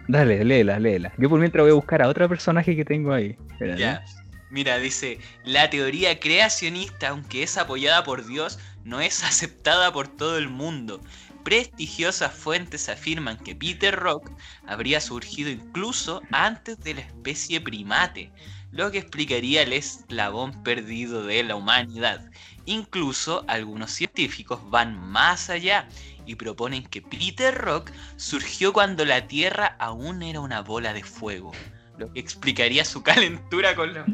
[0.09, 1.13] Dale, léela, léela.
[1.17, 3.37] Yo por mientras voy a buscar a otro personaje que tengo ahí.
[3.77, 4.03] ya.
[4.49, 10.37] Mira, dice, la teoría creacionista, aunque es apoyada por Dios, no es aceptada por todo
[10.37, 11.01] el mundo.
[11.43, 14.31] Prestigiosas fuentes afirman que Peter Rock
[14.65, 18.31] habría surgido incluso antes de la especie primate,
[18.71, 22.29] lo que explicaría el eslabón perdido de la humanidad.
[22.65, 25.89] Incluso algunos científicos van más allá
[26.25, 31.51] y proponen que Peter Rock surgió cuando la Tierra aún era una bola de fuego,
[31.97, 34.05] lo que explicaría su calentura con la...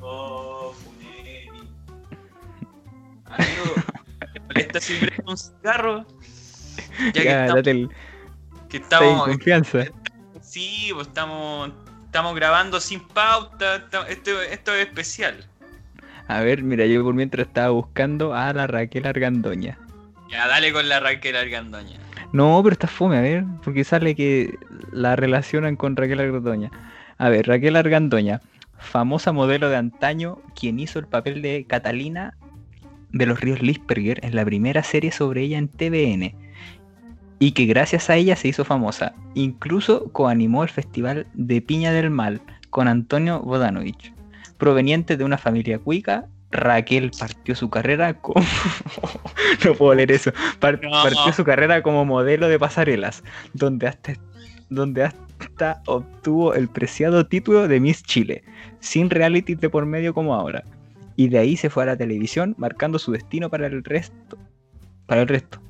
[0.00, 1.48] Oh, Funeri.
[3.26, 3.74] Amigo,
[4.56, 6.04] ¿está siempre un cigarro?
[7.14, 7.90] Ya, que estamos, el...
[8.68, 9.84] que estamos confianza.
[10.40, 11.70] Sí, pues estamos,
[12.04, 13.76] estamos grabando sin pauta,
[14.08, 15.46] esto, esto es especial.
[16.28, 19.78] A ver, mira, yo por mientras estaba buscando a la Raquel Argandoña.
[20.30, 21.98] Ya, dale con la Raquel Argandoña.
[22.32, 24.58] No, pero está fome, a ver, porque sale que
[24.92, 26.70] la relacionan con Raquel Argandoña.
[27.18, 28.40] A ver, Raquel Argandoña,
[28.78, 32.34] famosa modelo de antaño, quien hizo el papel de Catalina
[33.10, 36.34] de los Ríos Lisperger en la primera serie sobre ella en TVN.
[37.42, 39.16] Y que gracias a ella se hizo famosa.
[39.34, 44.14] Incluso coanimó el Festival de Piña del Mal con Antonio Bodanovich.
[44.58, 48.46] Proveniente de una familia cuica, Raquel partió su carrera como.
[49.64, 50.30] no puedo leer eso.
[50.60, 53.24] Partió su carrera como modelo de pasarelas,
[53.54, 54.12] donde hasta,
[54.70, 58.44] donde hasta obtuvo el preciado título de Miss Chile,
[58.78, 60.62] sin reality de por medio como ahora.
[61.16, 64.38] Y de ahí se fue a la televisión, marcando su destino para el resto.
[65.06, 65.60] Para el resto.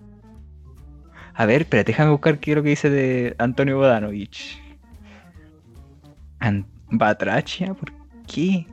[1.34, 4.60] A ver, espérate, déjame buscar qué es lo que dice de Antonio Bodanovich.
[6.90, 7.92] Batrachia, ¿por
[8.26, 8.66] qué?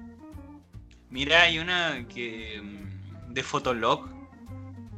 [1.09, 2.61] Mira, hay una que.
[2.61, 4.09] Mm, de Fotolog.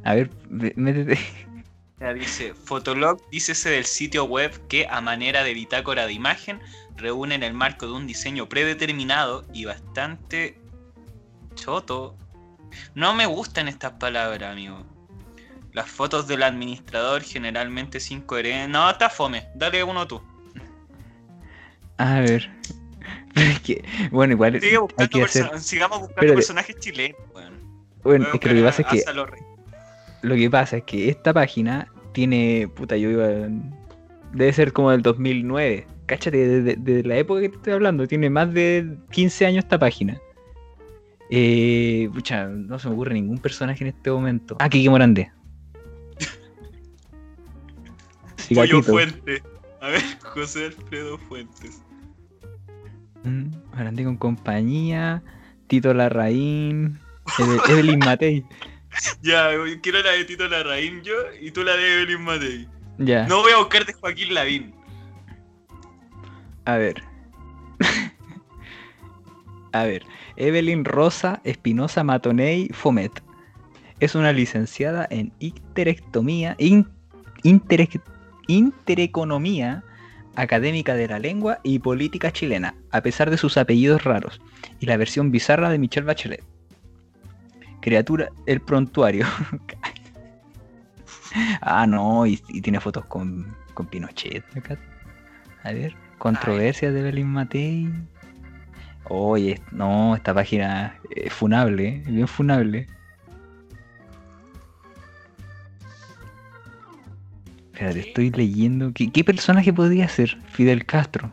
[0.04, 1.18] A ver, métete.
[2.00, 6.60] Ya dice, Fotolog, dícese del sitio web que a manera de bitácora de imagen
[6.96, 10.58] reúne en el marco de un diseño predeterminado y bastante
[11.54, 12.16] choto.
[12.96, 14.84] No me gustan estas palabras, amigo.
[15.72, 18.68] Las fotos del administrador generalmente sin coherencia.
[18.68, 19.48] No, está fome.
[19.54, 20.20] Dale uno tú.
[21.98, 22.50] A ver,
[24.10, 25.58] bueno, igual hay que hacer...
[25.60, 27.16] sigamos buscando personajes chilenos.
[28.02, 29.04] Bueno, es que lo que pasa es que
[30.22, 33.26] lo que pasa es que esta página tiene, puta, yo iba,
[34.32, 35.86] debe ser como del 2009.
[36.06, 40.20] Cáchate, desde, la época que te estoy hablando, tiene más de 15 años esta página.
[41.30, 44.56] Eh, pucha, no se me ocurre ningún personaje en este momento.
[44.60, 45.32] Ah, Kiki Morandé.
[48.54, 49.42] Pollo Fuente.
[49.80, 50.02] A ver,
[50.34, 51.82] José Alfredo Fuentes.
[53.24, 53.50] Mm,
[54.04, 55.22] con compañía,
[55.66, 56.98] Tito Larraín,
[57.68, 58.44] Evelyn Matei.
[59.22, 59.50] Ya,
[59.82, 62.68] quiero la de Tito Larraín yo y tú la de Evelyn Matei.
[62.98, 63.26] Ya.
[63.26, 64.74] No voy a buscarte Joaquín Lavín.
[66.64, 67.02] A ver.
[69.72, 70.04] a ver.
[70.36, 73.22] Evelyn Rosa Espinosa Matonei Fomet.
[74.00, 76.56] Es una licenciada en interectomía,
[78.46, 79.84] intereconomía
[80.34, 84.40] académica de la lengua y política chilena, a pesar de sus apellidos raros,
[84.80, 86.42] y la versión bizarra de Michelle Bachelet.
[87.80, 89.26] Criatura, el prontuario.
[91.60, 94.44] ah, no, y, tiene fotos con, con Pinochet.
[95.64, 97.90] A ver, controversia de Belín Matei.
[99.04, 102.02] Oye, no, esta página es funable, ¿eh?
[102.06, 102.86] bien funable.
[107.90, 108.92] Estoy leyendo.
[108.92, 111.32] ¿Qué, personaje podría ser Fidel Castro?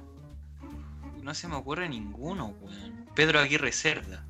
[1.24, 3.06] no se me ocurre ninguno, weón.
[3.14, 4.26] Pedro Aguirre Cerda.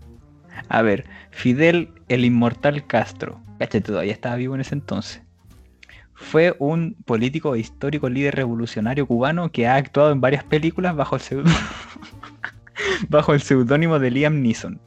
[0.68, 3.40] A ver, Fidel el Inmortal Castro.
[3.58, 5.22] Cáchate, todavía estaba vivo en ese entonces.
[6.14, 11.16] Fue un político e histórico líder revolucionario cubano que ha actuado en varias películas bajo
[11.16, 11.50] el pseudo-
[13.10, 14.82] bajo el seudónimo de Liam Neeson.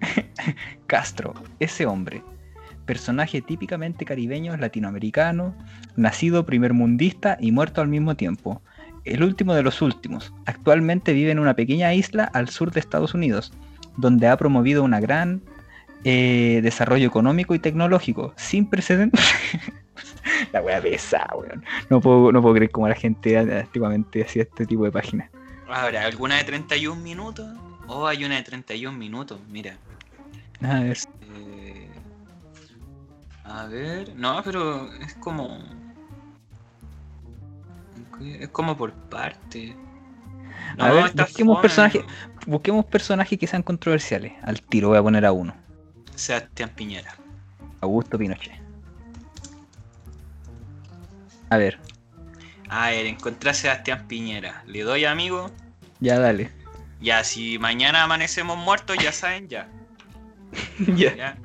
[0.86, 2.22] Castro, ese hombre,
[2.84, 5.54] personaje típicamente caribeño latinoamericano,
[5.96, 8.62] nacido primermundista y muerto al mismo tiempo.
[9.04, 10.32] El último de los últimos.
[10.46, 13.52] Actualmente vive en una pequeña isla al sur de Estados Unidos,
[13.96, 15.42] donde ha promovido una gran
[16.04, 19.20] eh, desarrollo económico y tecnológico sin precedentes.
[20.52, 21.64] la wea pesa, weón.
[21.90, 25.30] No puedo, no puedo creer cómo la gente antiguamente hacía este tipo de páginas.
[25.68, 27.46] Ahora, ¿alguna de 31 minutos?
[27.86, 29.76] Oh, hay una de 31 minutos, mira.
[30.62, 31.23] A ver, Eh,
[33.44, 35.58] a ver, no, pero es como.
[38.22, 39.76] Es como por parte.
[40.78, 42.04] A ver, busquemos personajes.
[42.46, 44.32] busquemos personajes que sean controversiales.
[44.42, 45.54] Al tiro voy a poner a uno.
[46.14, 47.14] Sebastián Piñera.
[47.80, 48.52] Augusto Pinochet.
[51.50, 51.78] A ver,
[52.70, 54.64] A ver, encontré a Sebastián Piñera.
[54.66, 55.50] Le doy amigo.
[56.00, 56.50] ya dale.
[57.00, 59.68] Ya, si mañana amanecemos muertos, ya saben, ya.
[60.96, 61.14] ya.
[61.14, 61.36] ya.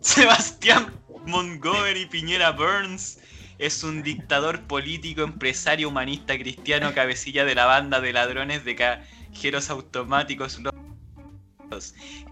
[0.00, 0.92] Sebastián
[1.26, 3.18] Montgomery Piñera Burns
[3.58, 9.70] es un dictador político, empresario, humanista, cristiano, cabecilla de la banda de ladrones de cajeros
[9.70, 10.60] automáticos.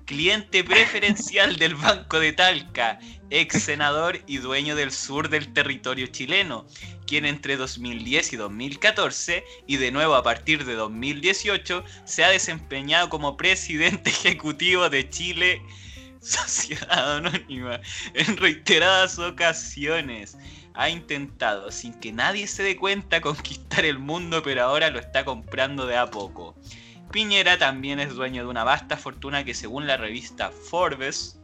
[0.05, 2.99] Cliente preferencial del Banco de Talca,
[3.31, 6.67] ex senador y dueño del sur del territorio chileno,
[7.07, 13.09] quien entre 2010 y 2014 y de nuevo a partir de 2018 se ha desempeñado
[13.09, 15.63] como presidente ejecutivo de Chile
[16.23, 17.81] Sociedad Anónima
[18.15, 20.39] en reiteradas ocasiones.
[20.75, 25.25] Ha intentado, sin que nadie se dé cuenta, conquistar el mundo, pero ahora lo está
[25.25, 26.57] comprando de a poco.
[27.11, 31.39] Piñera también es dueño de una vasta fortuna que según la revista Forbes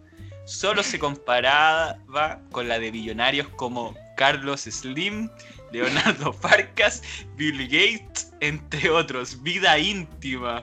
[0.46, 5.28] solo se comparaba con la de billonarios como Carlos Slim,
[5.72, 7.02] Leonardo Farcas,
[7.36, 9.42] Bill Gates, entre otros.
[9.42, 10.62] Vida íntima.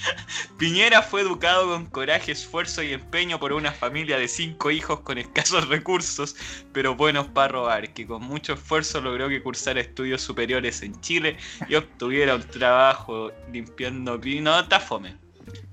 [0.58, 5.18] Piñera fue educado con coraje, esfuerzo y empeño por una familia de cinco hijos con
[5.18, 6.36] escasos recursos,
[6.72, 11.36] pero buenos para robar, que con mucho esfuerzo logró que cursara estudios superiores en Chile
[11.68, 14.58] y obtuviera un trabajo limpiando pino.
[14.60, 15.16] Está fome.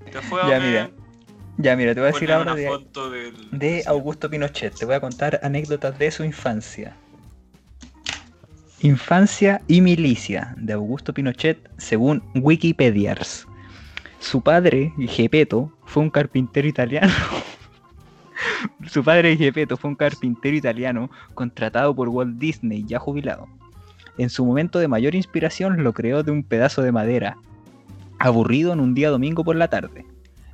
[0.06, 0.48] Está fome.
[0.48, 0.90] Ya, mira.
[1.60, 2.62] Ya, mira, te voy a decir ahora de,
[3.10, 4.74] del- de Augusto Pinochet.
[4.76, 6.96] Te voy a contar anécdotas de su infancia.
[8.80, 13.44] Infancia y milicia de Augusto Pinochet según Wikipedias.
[14.20, 17.12] Su padre, Gepetto, fue un carpintero italiano.
[18.86, 23.48] Su padre, Gepetto, fue un carpintero italiano contratado por Walt Disney, ya jubilado.
[24.16, 27.36] En su momento de mayor inspiración lo creó de un pedazo de madera,
[28.20, 30.06] aburrido en un día domingo por la tarde.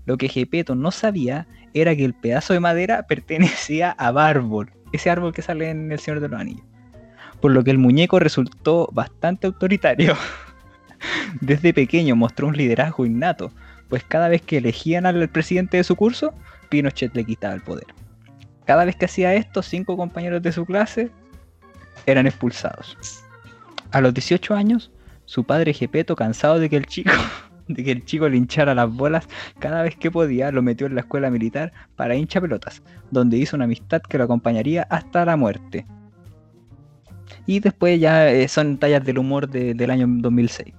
[0.07, 5.11] Lo que Gepetto no sabía era que el pedazo de madera pertenecía a Bárbol, ese
[5.11, 6.74] árbol que sale en El Señor de los Anillos.
[7.45, 10.17] Por lo que el muñeco resultó bastante autoritario.
[11.43, 13.53] Desde pequeño mostró un liderazgo innato,
[13.91, 16.33] pues cada vez que elegían al presidente de su curso,
[16.71, 17.85] Pinochet le quitaba el poder.
[18.65, 21.11] Cada vez que hacía esto, cinco compañeros de su clase
[22.07, 22.97] eran expulsados.
[23.91, 24.91] A los 18 años,
[25.27, 27.13] su padre Gepetto, cansado de que el chico
[27.69, 29.29] de que el chico le hinchara las bolas
[29.59, 33.55] cada vez que podía, lo metió en la escuela militar para hincha pelotas, donde hizo
[33.55, 35.85] una amistad que lo acompañaría hasta la muerte.
[37.47, 40.75] Y después ya eh, son tallas del humor de- del año 2006.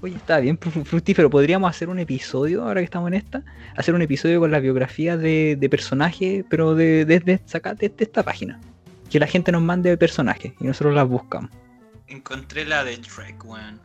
[0.00, 1.28] Oye, está bien fru- fructífero.
[1.28, 3.42] Podríamos hacer un episodio, ahora que estamos en esta,
[3.76, 7.88] hacer un episodio con las biografías de, de personajes, pero de, de, de- saca- de-
[7.90, 8.60] de esta página.
[9.10, 11.50] Que la gente nos mande personajes y nosotros las buscamos.
[12.08, 13.80] Encontré la de Shrek, weón.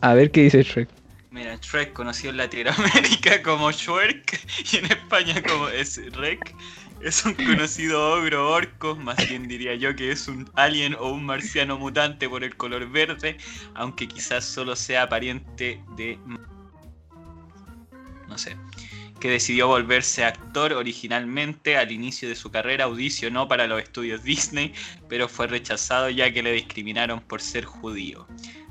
[0.00, 0.88] A ver qué dice Shrek.
[1.30, 4.40] Mira, Shrek conocido en Latinoamérica como Shrek
[4.72, 6.54] y en España como es Rek.
[7.06, 11.24] Es un conocido ogro orco, más bien diría yo que es un alien o un
[11.24, 13.38] marciano mutante por el color verde,
[13.74, 16.18] aunque quizás solo sea pariente de...
[18.26, 18.56] No sé.
[19.20, 24.74] Que decidió volverse actor originalmente al inicio de su carrera, audicionó para los estudios Disney,
[25.08, 28.26] pero fue rechazado ya que le discriminaron por ser judío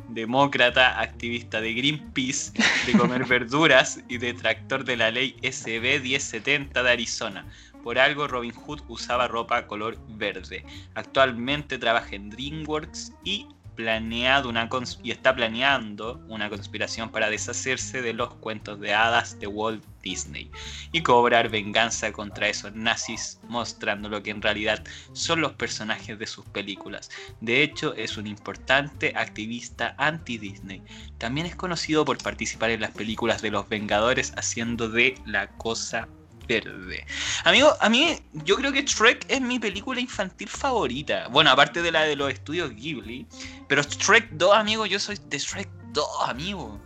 [0.09, 2.51] demócrata, activista de Greenpeace,
[2.85, 7.45] de comer verduras y detractor de la ley SB 1070 de Arizona.
[7.85, 10.65] Por algo Robin Hood usaba ropa color verde.
[10.95, 13.45] Actualmente trabaja en DreamWorks y
[13.77, 14.69] una
[15.03, 20.49] y está planeando una conspiración para deshacerse de los cuentos de hadas de Walt Disney
[20.93, 24.83] y cobrar venganza contra esos nazis, mostrando lo que en realidad
[25.13, 27.11] son los personajes de sus películas.
[27.39, 30.81] De hecho, es un importante activista anti-Disney.
[31.19, 36.07] También es conocido por participar en las películas de los Vengadores haciendo de la cosa
[36.47, 37.05] verde.
[37.43, 41.27] Amigo, a mí yo creo que Shrek es mi película infantil favorita.
[41.29, 43.25] Bueno, aparte de la de los estudios Ghibli.
[43.67, 46.79] Pero Shrek 2, amigo, yo soy de Shrek 2, amigo.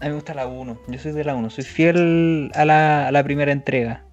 [0.00, 3.22] A mí me gusta la 1, yo soy de la 1, soy fiel a la,
[3.24, 4.04] primera entrega.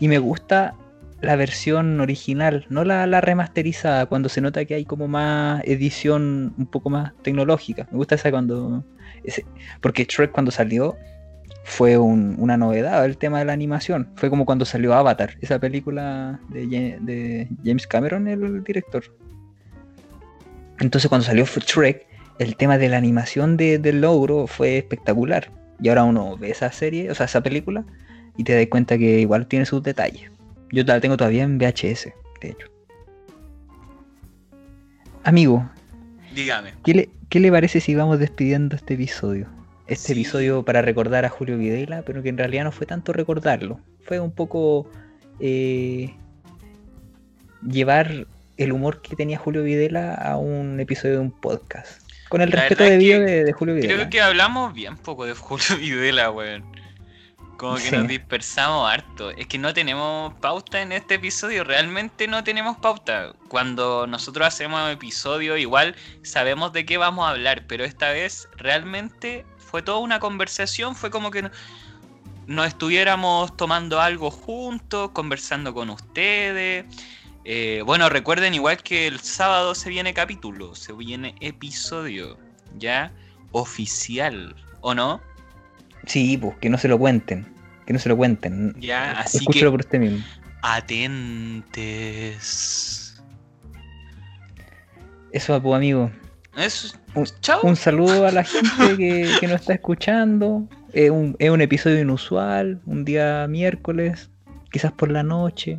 [0.00, 0.74] Y me gusta
[1.20, 6.66] la versión original, no la, remasterizada, cuando se nota que hay como más edición un
[6.66, 7.86] poco más tecnológica.
[7.90, 8.84] Me gusta esa cuando...
[9.82, 10.96] Porque Shrek cuando salió
[11.68, 14.08] fue una novedad el tema de la animación.
[14.16, 19.04] Fue como cuando salió Avatar, esa película de, James Cameron, el director.
[20.80, 22.06] Entonces cuando salió Shrek,
[22.38, 25.52] el tema de la animación del logro fue espectacular.
[25.80, 27.84] Y ahora uno ve esa serie, o sea, esa película,
[28.38, 30.30] y te das cuenta que igual tiene sus detalles.
[30.72, 32.08] Yo la tengo todavía en VHS,
[32.40, 32.66] de hecho.
[35.22, 35.68] Amigo,
[36.34, 36.72] dígame.
[36.82, 39.57] ¿Qué le, qué le parece si vamos despidiendo este episodio?
[39.88, 43.80] Este episodio para recordar a Julio Videla, pero que en realidad no fue tanto recordarlo.
[44.04, 44.88] Fue un poco
[45.40, 46.14] eh,
[47.66, 48.26] llevar
[48.58, 52.02] el humor que tenía Julio Videla a un episodio de un podcast.
[52.28, 53.94] Con el respeto debido de, de, Julio Videla.
[53.94, 56.64] Creo que hablamos bien poco de Julio Videla, weón.
[57.56, 59.30] Como que nos dispersamos harto.
[59.32, 61.64] Es que no tenemos pauta en este episodio.
[61.64, 63.32] Realmente no tenemos pauta.
[63.48, 67.64] Cuando nosotros hacemos episodio, igual sabemos de qué vamos a hablar.
[67.66, 71.50] Pero esta vez realmente fue toda una conversación, fue como que
[72.46, 76.86] nos estuviéramos tomando algo juntos, conversando con ustedes.
[77.44, 82.38] Eh, bueno, recuerden igual que el sábado se viene capítulo, se viene episodio,
[82.78, 83.12] ¿ya?
[83.52, 85.20] Oficial, ¿o no?
[86.06, 87.46] Sí, pues que no se lo cuenten,
[87.86, 88.74] que no se lo cuenten.
[88.78, 90.24] Ya, así Escúchalo por usted mismo.
[90.62, 92.08] Atentes.
[95.32, 96.10] Eso, pues amigo.
[96.58, 96.98] Eso,
[97.62, 100.68] un, saludo a la gente que, nos está escuchando.
[100.92, 104.28] Es un, episodio inusual, un día miércoles,
[104.72, 105.78] quizás por la noche,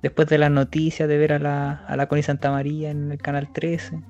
[0.00, 3.18] después de las noticias de ver a la, a la Connie Santa María en el
[3.18, 4.00] canal 13.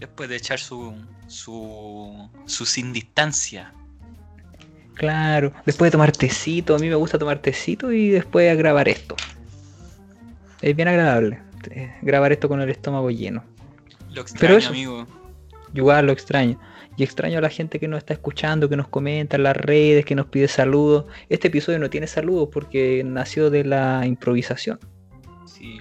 [0.00, 0.92] Después de echar su,
[1.28, 3.72] su, su sin distancia.
[4.94, 9.14] Claro, después de tomar tecito, a mí me gusta tomar tecito y después grabar esto.
[10.60, 13.44] Es bien agradable eh, grabar esto con el estómago lleno.
[14.10, 15.17] Lo extraño, amigo
[15.74, 16.58] igual lo extraño.
[16.96, 20.04] Y extraño a la gente que nos está escuchando, que nos comenta en las redes,
[20.04, 21.04] que nos pide saludos.
[21.28, 24.80] Este episodio no tiene saludos porque nació de la improvisación.
[25.46, 25.80] Sí.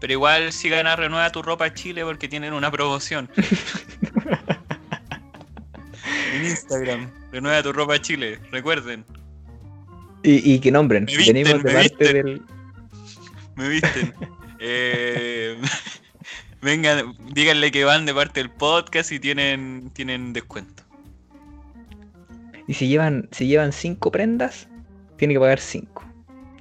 [0.00, 3.30] Pero igual sigan a Renueva tu ropa Chile porque tienen una promoción.
[6.34, 9.04] en Instagram, Renueva tu ropa Chile, recuerden.
[10.22, 12.42] Y, que nombren, venimos de parte del.
[13.56, 14.12] Me visten.
[14.60, 15.56] eh...
[16.62, 20.82] Vengan, díganle que van de parte del podcast y tienen, tienen descuento.
[22.66, 24.68] Y si llevan, si llevan cinco prendas,
[25.16, 26.04] tienen que pagar cinco.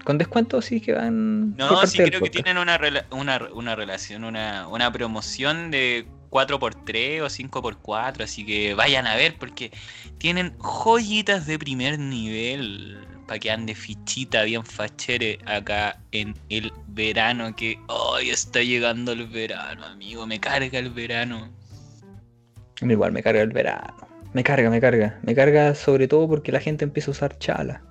[0.05, 1.55] Con descuento sí que van.
[1.57, 2.79] No, sí creo que tienen una,
[3.11, 9.71] una, relación, una, una promoción de 4x3 o 5x4, así que vayan a ver porque
[10.17, 17.55] tienen joyitas de primer nivel para que ande fichita bien fachere acá en el verano
[17.55, 21.47] que hoy está llegando el verano, amigo, me carga el verano.
[22.81, 23.93] Igual me carga el verano.
[24.33, 25.19] Me carga, me carga.
[25.21, 27.83] Me carga sobre todo porque la gente empieza a usar chala.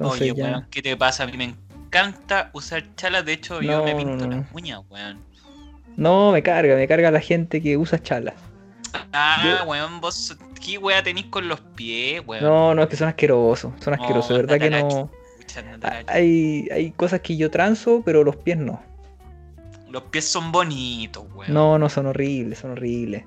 [0.00, 1.22] Oye, weón, ¿qué te pasa?
[1.22, 1.54] A mí me
[1.84, 5.20] encanta usar chala, de hecho yo me pinto las uñas, weón.
[5.96, 8.34] No, me carga, me carga la gente que usa chala.
[9.12, 10.36] Ah, weón, vos
[10.66, 12.42] ¿Qué wea tenéis con los pies, weón?
[12.42, 13.72] No, no, es que son asquerosos.
[13.80, 15.10] Son asquerosos, de verdad que no.
[16.08, 18.82] Hay, hay cosas que yo transo, pero los pies no.
[19.88, 21.54] Los pies son bonitos, weón.
[21.54, 23.24] No, no, son horribles, son horribles.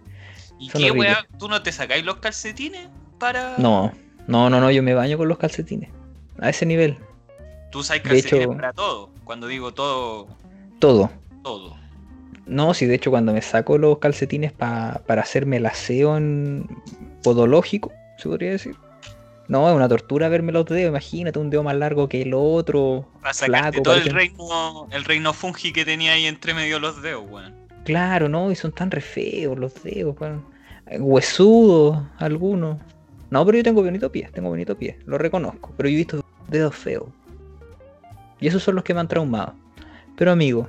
[0.60, 1.16] ¿Y qué, weón?
[1.38, 3.56] ¿Tú no te sacáis los calcetines para.?
[3.58, 3.94] No,
[4.28, 5.90] no, no, no, yo me baño con los calcetines.
[6.40, 6.98] A ese nivel.
[7.72, 9.12] ¿Tú usas calcetines para todo?
[9.24, 10.28] Cuando digo todo.
[10.80, 11.10] Todo.
[11.42, 11.78] Todo.
[12.50, 16.68] No, sí, de hecho cuando me saco los calcetines para hacerme el aseo en
[17.22, 18.76] podológico, se podría decir.
[19.48, 23.08] No, es una tortura verme los dedos, imagínate un dedo más largo que el otro.
[23.22, 27.56] Para todo el reino, el reino fungi que tenía ahí entre medio los dedos, weón.
[27.86, 30.44] Claro, no, y son tan re feos los dedos, weón.
[31.00, 32.80] Huesudos, algunos.
[33.30, 36.26] No, pero yo tengo bonito pie, tengo bonito pie, lo reconozco, pero yo he visto
[36.48, 37.06] dedos feos.
[38.40, 39.54] Y esos son los que me han traumado.
[40.16, 40.68] Pero amigo,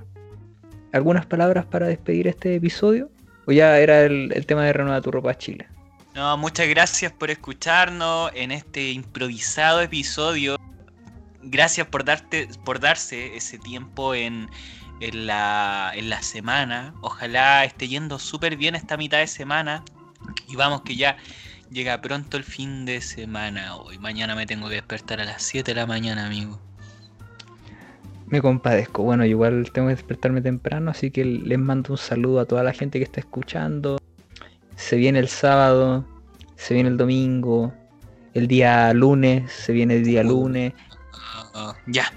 [0.93, 3.11] ¿Algunas palabras para despedir este episodio?
[3.47, 5.69] ¿O ya era el, tema de Renueva tu ropa Chile?
[6.15, 10.57] No, muchas gracias por escucharnos en este improvisado episodio.
[11.43, 14.51] Gracias por darte, por darse ese tiempo en,
[15.01, 16.95] en la, en la semana.
[17.01, 19.85] Ojalá esté yendo súper bien esta mitad de semana.
[20.49, 21.17] Y vamos que ya
[21.71, 23.77] llega pronto el fin de semana.
[23.77, 26.61] Hoy mañana me tengo que despertar a las 7 de la mañana, amigo.
[28.31, 29.03] Me compadezco.
[29.03, 32.73] Bueno, igual tengo que despertarme temprano, así que les mando un saludo a toda la
[32.73, 33.99] gente que está escuchando.
[34.77, 36.05] Se viene el sábado,
[36.57, 37.73] se viene el domingo,
[38.35, 40.73] el día lunes, se viene el día lunes.
[41.53, 42.13] Ah, ya.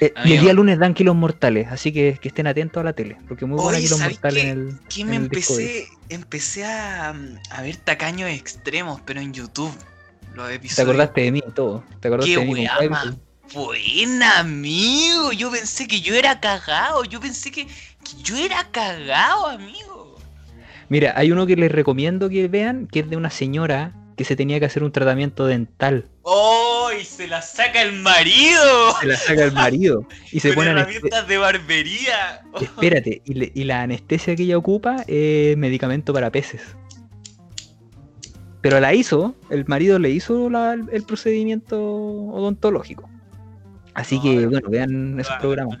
[0.00, 2.92] Eh, y el día lunes dan kilos mortales, así que, que estén atentos a la
[2.92, 4.50] tele, porque muy buena kilos ¿sabes mortales qué?
[4.50, 4.78] en el.
[4.88, 7.10] Que en me el empecé, empecé a,
[7.50, 9.72] a ver tacaños extremos, pero en YouTube.
[10.34, 10.88] Los Te episodios.
[10.90, 11.82] acordaste de mí todo.
[12.00, 12.66] Te acordaste Qué de mí
[13.02, 13.20] con
[13.52, 15.32] buena, amigo.
[15.32, 17.04] Yo pensé que yo era cagado.
[17.04, 20.16] Yo pensé que, que yo era cagado, amigo.
[20.88, 24.36] Mira, hay uno que les recomiendo que vean, que es de una señora que se
[24.36, 26.06] tenía que hacer un tratamiento dental.
[26.22, 26.90] ¡Oh!
[26.98, 28.94] Y se la saca el marido.
[29.00, 32.42] Se la saca el marido y se pone herramientas de barbería.
[32.60, 36.62] Espérate, y, le- y la anestesia que ella ocupa es medicamento para peces.
[38.62, 43.10] Pero la hizo, el marido le hizo la- el procedimiento odontológico.
[43.96, 45.78] Así No, que, no, bueno, vean No esos programas.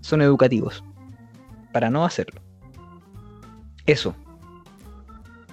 [0.00, 0.82] son educativos.
[1.72, 2.40] Para no hacerlo.
[3.86, 4.14] Eso.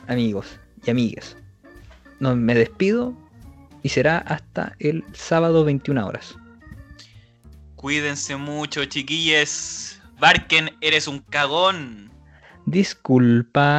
[0.07, 1.37] Amigos y amigas.
[2.19, 3.13] No, me despido
[3.83, 6.35] y será hasta el sábado 21 horas.
[7.75, 10.01] Cuídense mucho, chiquilles.
[10.19, 12.11] Barken, eres un cagón.
[12.65, 13.69] Disculpa.